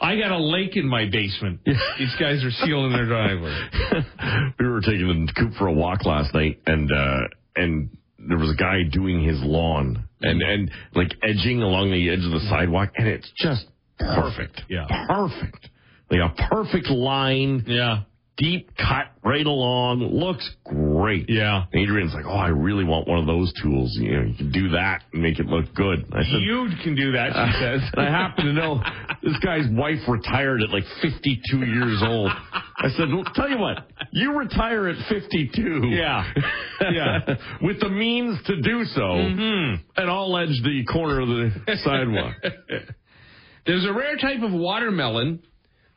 I 0.00 0.16
got 0.16 0.32
a 0.32 0.38
lake 0.38 0.76
in 0.76 0.88
my 0.88 1.04
basement. 1.10 1.60
These 1.66 2.14
guys 2.18 2.42
are 2.44 2.50
sealing 2.50 2.92
their 2.92 3.06
driveway. 3.06 3.56
we 4.58 4.68
were 4.68 4.80
taking 4.80 5.26
the 5.26 5.32
coop 5.38 5.52
for 5.58 5.68
a 5.68 5.72
walk 5.72 6.04
last 6.04 6.34
night, 6.34 6.60
and 6.66 6.90
uh, 6.90 7.20
and 7.56 7.90
there 8.28 8.38
was 8.38 8.50
a 8.50 8.56
guy 8.56 8.82
doing 8.90 9.24
his 9.24 9.38
lawn 9.42 10.08
and 10.20 10.40
mm-hmm. 10.40 10.50
and 10.50 10.70
like 10.94 11.12
edging 11.22 11.62
along 11.62 11.90
the 11.90 12.08
edge 12.10 12.18
of 12.18 12.30
the 12.30 12.38
mm-hmm. 12.38 12.48
sidewalk, 12.48 12.90
and 12.96 13.08
it's 13.08 13.30
just 13.36 13.66
perfect. 13.98 14.62
Yeah. 14.68 14.86
perfect. 15.08 15.68
Like 16.10 16.20
a 16.20 16.48
perfect 16.50 16.88
line, 16.90 17.64
Yeah. 17.66 18.02
deep 18.36 18.70
cut 18.76 19.12
right 19.24 19.46
along. 19.46 20.00
Looks 20.00 20.48
great. 20.64 21.28
Yeah. 21.28 21.64
Adrian's 21.74 22.12
like, 22.12 22.26
oh, 22.26 22.36
I 22.36 22.48
really 22.48 22.84
want 22.84 23.08
one 23.08 23.18
of 23.18 23.26
those 23.26 23.52
tools. 23.62 23.96
You 24.00 24.12
know, 24.12 24.22
you 24.24 24.34
can 24.34 24.52
do 24.52 24.68
that 24.70 25.02
and 25.12 25.22
make 25.22 25.38
it 25.38 25.46
look 25.46 25.72
good. 25.74 26.04
I 26.12 26.22
said, 26.22 26.40
You 26.42 26.68
can 26.82 26.94
do 26.94 27.12
that, 27.12 27.32
she 27.32 27.52
says. 27.60 27.80
and 27.94 28.06
I 28.06 28.10
happen 28.10 28.46
to 28.46 28.52
know 28.52 28.82
this 29.22 29.38
guy's 29.42 29.66
wife 29.70 30.00
retired 30.08 30.62
at 30.62 30.70
like 30.70 30.84
52 31.00 31.58
years 31.58 32.02
old. 32.04 32.30
I 32.78 32.88
said, 32.96 33.08
well, 33.12 33.24
tell 33.34 33.48
you 33.48 33.58
what, 33.58 33.86
you 34.12 34.36
retire 34.36 34.88
at 34.88 34.96
52. 35.08 35.88
Yeah. 35.88 36.24
Yeah. 36.80 37.18
With 37.62 37.78
the 37.78 37.88
means 37.88 38.38
to 38.46 38.60
do 38.60 38.82
so, 38.86 39.00
Mm-hmm. 39.02 39.82
and 39.96 40.10
I'll 40.10 40.36
edge 40.36 40.60
the 40.64 40.84
corner 40.92 41.20
of 41.20 41.28
the 41.28 41.76
sidewalk. 41.84 42.34
There's 43.66 43.84
a 43.84 43.92
rare 43.92 44.16
type 44.16 44.42
of 44.42 44.50
watermelon 44.52 45.44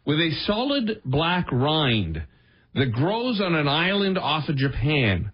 with 0.05 0.19
a 0.19 0.29
solid 0.45 1.01
black 1.03 1.51
rind 1.51 2.21
that 2.75 2.91
grows 2.91 3.41
on 3.41 3.55
an 3.55 3.67
island 3.67 4.19
off 4.19 4.47
of 4.47 4.57
Japan. 4.57 5.31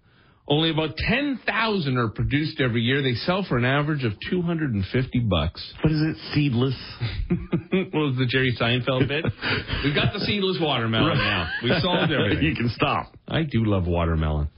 Only 0.48 0.72
about 0.72 0.98
10,000 0.98 1.98
are 1.98 2.10
produced 2.10 2.60
every 2.60 2.82
year. 2.82 3.02
They 3.02 3.14
sell 3.14 3.46
for 3.48 3.58
an 3.58 3.66
average 3.66 4.04
of 4.04 4.14
250 4.30 5.20
bucks. 5.20 5.74
What 5.82 5.94
is 5.94 6.02
it, 6.02 6.18
seedless? 6.34 6.76
what 7.70 7.94
was 7.94 8.18
the 8.18 8.26
Jerry 8.28 8.56
Seinfeld 8.60 9.08
bit? 9.08 9.24
We've 9.84 9.96
got 9.96 10.14
the 10.14 10.20
seedless 10.20 10.58
watermelon 10.60 11.18
now. 11.18 11.48
We've 11.64 11.82
solved 11.82 12.12
everything. 12.20 12.44
you 12.44 12.56
can 12.56 12.70
stop. 12.70 13.14
I 13.28 13.44
do 13.44 13.64
love 13.66 13.86
watermelon. 13.88 14.50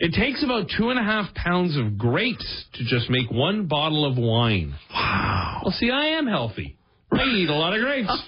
It 0.00 0.12
takes 0.18 0.42
about 0.44 0.66
two 0.76 0.90
and 0.90 0.98
a 0.98 1.02
half 1.02 1.32
pounds 1.34 1.76
of 1.76 1.96
grapes 1.96 2.64
to 2.74 2.84
just 2.84 3.08
make 3.08 3.30
one 3.30 3.66
bottle 3.68 4.04
of 4.04 4.18
wine. 4.18 4.74
Wow. 4.92 5.60
Well, 5.64 5.72
see, 5.72 5.90
I 5.90 6.18
am 6.18 6.26
healthy. 6.26 6.76
I 7.12 7.22
eat 7.22 7.48
a 7.48 7.54
lot 7.54 7.72
of 7.74 7.80
grapes. 7.80 8.22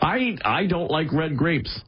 I 0.00 0.36
I 0.44 0.66
don't 0.66 0.90
like 0.90 1.12
red 1.12 1.36
grapes. 1.36 1.80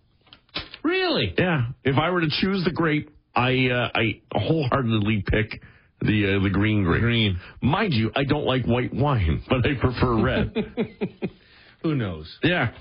Really? 0.83 1.35
Yeah. 1.39 1.67
If 1.85 1.97
I 1.97 2.11
were 2.11 2.21
to 2.21 2.29
choose 2.41 2.65
the 2.65 2.73
grape, 2.73 3.11
I 3.35 3.69
uh, 3.69 3.89
I 3.95 4.21
wholeheartedly 4.35 5.25
pick 5.27 5.63
The 6.01 6.37
uh, 6.39 6.43
the 6.43 6.51
green 6.51 6.85
grape. 6.85 7.01
Green. 7.03 7.39
Mind 7.61 7.93
you, 7.95 8.11
I 8.17 8.25
don't 8.25 8.45
like 8.45 8.65
white 8.67 8.93
wine, 8.93 9.43
but 9.49 9.59
I 9.67 9.75
prefer 9.81 10.23
red. 10.23 10.55
Who 11.83 11.95
knows? 11.95 12.33
yeah. 12.43 12.73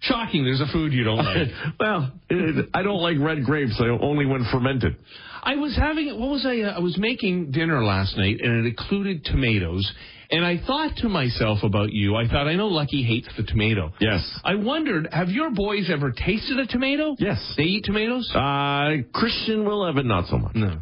Shocking. 0.00 0.44
There's 0.44 0.60
a 0.60 0.70
food 0.72 0.92
you 0.92 1.04
don't 1.04 1.16
like. 1.24 1.48
well, 1.80 2.12
it, 2.30 2.68
I 2.74 2.82
don't 2.82 3.00
like 3.00 3.16
red 3.18 3.44
grapes. 3.44 3.80
I 3.80 3.86
only 3.88 4.26
when 4.26 4.46
fermented. 4.52 4.96
I 5.42 5.56
was 5.56 5.76
having 5.76 6.08
what 6.20 6.28
was 6.30 6.44
I? 6.46 6.60
Uh, 6.60 6.76
I 6.76 6.78
was 6.80 6.96
making 6.98 7.50
dinner 7.50 7.82
last 7.82 8.16
night, 8.16 8.36
and 8.40 8.64
it 8.64 8.68
included 8.68 9.24
tomatoes. 9.24 9.90
And 10.30 10.44
I 10.44 10.58
thought 10.66 10.96
to 10.98 11.08
myself 11.08 11.58
about 11.62 11.92
you. 11.92 12.16
I 12.16 12.26
thought 12.28 12.48
I 12.48 12.54
know 12.54 12.66
Lucky 12.68 13.02
hates 13.02 13.28
the 13.36 13.42
tomato. 13.44 13.92
Yes. 14.00 14.22
I 14.44 14.54
wondered, 14.56 15.08
have 15.12 15.28
your 15.28 15.50
boys 15.50 15.88
ever 15.92 16.10
tasted 16.12 16.58
a 16.58 16.66
tomato? 16.66 17.14
Yes. 17.18 17.54
They 17.56 17.64
eat 17.64 17.84
tomatoes? 17.84 18.30
Uh, 18.34 19.02
Christian 19.12 19.64
will 19.64 19.86
have 19.86 19.96
it, 19.98 20.06
not 20.06 20.26
so 20.26 20.38
much. 20.38 20.54
no. 20.54 20.78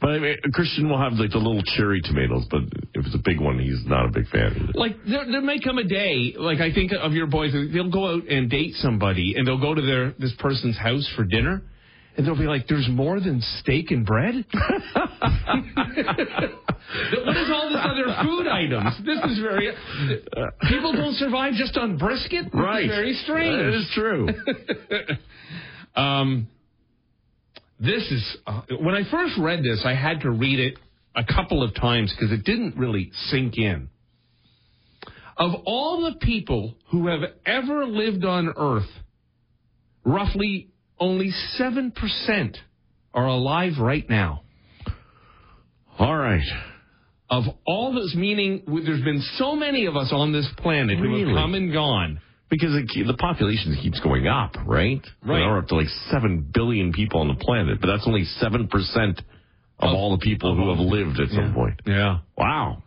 But 0.00 0.10
I 0.10 0.18
mean, 0.18 0.36
Christian 0.52 0.88
will 0.88 0.98
have 0.98 1.12
like 1.12 1.30
the 1.30 1.38
little 1.38 1.62
cherry 1.76 2.00
tomatoes, 2.02 2.44
but 2.50 2.62
if 2.94 3.06
it's 3.06 3.14
a 3.14 3.22
big 3.24 3.38
one, 3.40 3.60
he's 3.60 3.86
not 3.86 4.06
a 4.06 4.10
big 4.10 4.26
fan 4.30 4.52
either. 4.56 4.72
Like 4.74 4.96
there, 5.08 5.24
there 5.30 5.40
may 5.40 5.60
come 5.60 5.78
a 5.78 5.84
day, 5.84 6.34
like 6.36 6.58
I 6.58 6.72
think 6.74 6.90
of 6.92 7.12
your 7.12 7.28
boys, 7.28 7.52
they'll 7.72 7.88
go 7.88 8.16
out 8.16 8.26
and 8.28 8.50
date 8.50 8.74
somebody, 8.78 9.34
and 9.36 9.46
they'll 9.46 9.60
go 9.60 9.74
to 9.74 9.80
their 9.80 10.10
this 10.18 10.32
person's 10.40 10.76
house 10.76 11.08
for 11.14 11.22
dinner, 11.24 11.62
and 12.16 12.26
they'll 12.26 12.36
be 12.36 12.46
like, 12.46 12.66
"There's 12.68 12.88
more 12.90 13.20
than 13.20 13.40
steak 13.60 13.90
and 13.90 14.04
bread." 14.04 14.44
what 14.52 14.56
is 17.36 17.50
all 17.50 17.70
this 17.70 17.80
other 17.82 18.16
food 18.22 18.46
items? 18.48 18.96
This 19.04 19.18
is 19.30 19.38
very. 19.40 19.70
People 20.68 20.92
don't 20.92 21.14
survive 21.16 21.54
just 21.54 21.76
on 21.76 21.96
brisket. 21.98 22.46
This 22.46 22.54
Right. 22.54 22.88
very 22.88 23.14
strange. 23.14 23.56
That 23.56 23.74
is 23.78 23.90
true. 23.94 24.28
Um, 25.94 26.48
this 27.78 28.02
is 28.10 28.36
uh, 28.46 28.62
when 28.80 28.94
I 28.94 29.02
first 29.10 29.34
read 29.38 29.62
this, 29.62 29.82
I 29.84 29.94
had 29.94 30.20
to 30.22 30.30
read 30.30 30.58
it 30.58 30.78
a 31.14 31.22
couple 31.22 31.62
of 31.62 31.74
times 31.74 32.10
because 32.16 32.32
it 32.32 32.44
didn't 32.44 32.76
really 32.78 33.10
sink 33.26 33.58
in. 33.58 33.90
Of 35.36 35.50
all 35.66 36.00
the 36.10 36.18
people 36.24 36.76
who 36.90 37.08
have 37.08 37.20
ever 37.44 37.84
lived 37.84 38.24
on 38.24 38.54
Earth, 38.56 38.88
roughly 40.02 40.71
only 41.02 41.30
seven 41.56 41.90
percent 41.90 42.56
are 43.12 43.26
alive 43.26 43.72
right 43.80 44.08
now. 44.08 44.42
All 45.98 46.16
right. 46.16 46.46
Of 47.28 47.44
all 47.66 47.92
those, 47.92 48.14
meaning 48.14 48.62
there's 48.66 49.02
been 49.02 49.22
so 49.36 49.56
many 49.56 49.86
of 49.86 49.96
us 49.96 50.10
on 50.12 50.32
this 50.32 50.48
planet 50.58 50.98
who 50.98 51.26
have 51.26 51.36
come 51.36 51.54
and 51.54 51.72
gone. 51.72 52.20
Because 52.50 52.74
it, 52.74 53.06
the 53.06 53.14
population 53.14 53.74
keeps 53.82 53.98
going 54.00 54.26
up, 54.26 54.54
right? 54.66 55.00
Right. 55.24 55.40
Now 55.40 55.52
we're 55.52 55.58
up 55.58 55.68
to 55.68 55.74
like 55.74 55.88
7 56.10 56.50
billion 56.52 56.92
people 56.92 57.22
on 57.22 57.28
the 57.28 57.42
planet, 57.42 57.80
but 57.80 57.86
that's 57.86 58.06
only 58.06 58.26
7% 58.42 58.68
of 59.78 59.94
all 59.94 60.14
the 60.14 60.22
people 60.22 60.54
who 60.54 60.68
have 60.68 60.78
lived 60.78 61.18
at 61.18 61.30
some 61.30 61.54
point. 61.54 61.80
Yeah. 61.86 62.18
Wow. 62.36 62.82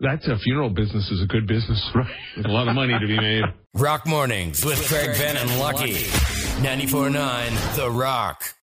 That's 0.00 0.26
a 0.26 0.38
funeral 0.38 0.70
business 0.70 1.10
is 1.10 1.22
a 1.22 1.26
good 1.26 1.46
business. 1.46 1.90
Right. 1.94 2.06
There's 2.36 2.46
a 2.46 2.48
lot 2.48 2.68
of 2.68 2.74
money 2.74 2.94
to 2.98 3.06
be 3.06 3.20
made. 3.20 3.44
Rock 3.74 4.06
Mornings 4.06 4.64
with 4.64 4.82
Craig 4.88 5.10
Venn 5.18 5.36
and 5.36 5.58
Lucky. 5.58 6.49
94.9 6.62 7.76
The 7.76 7.90
Rock. 7.90 8.59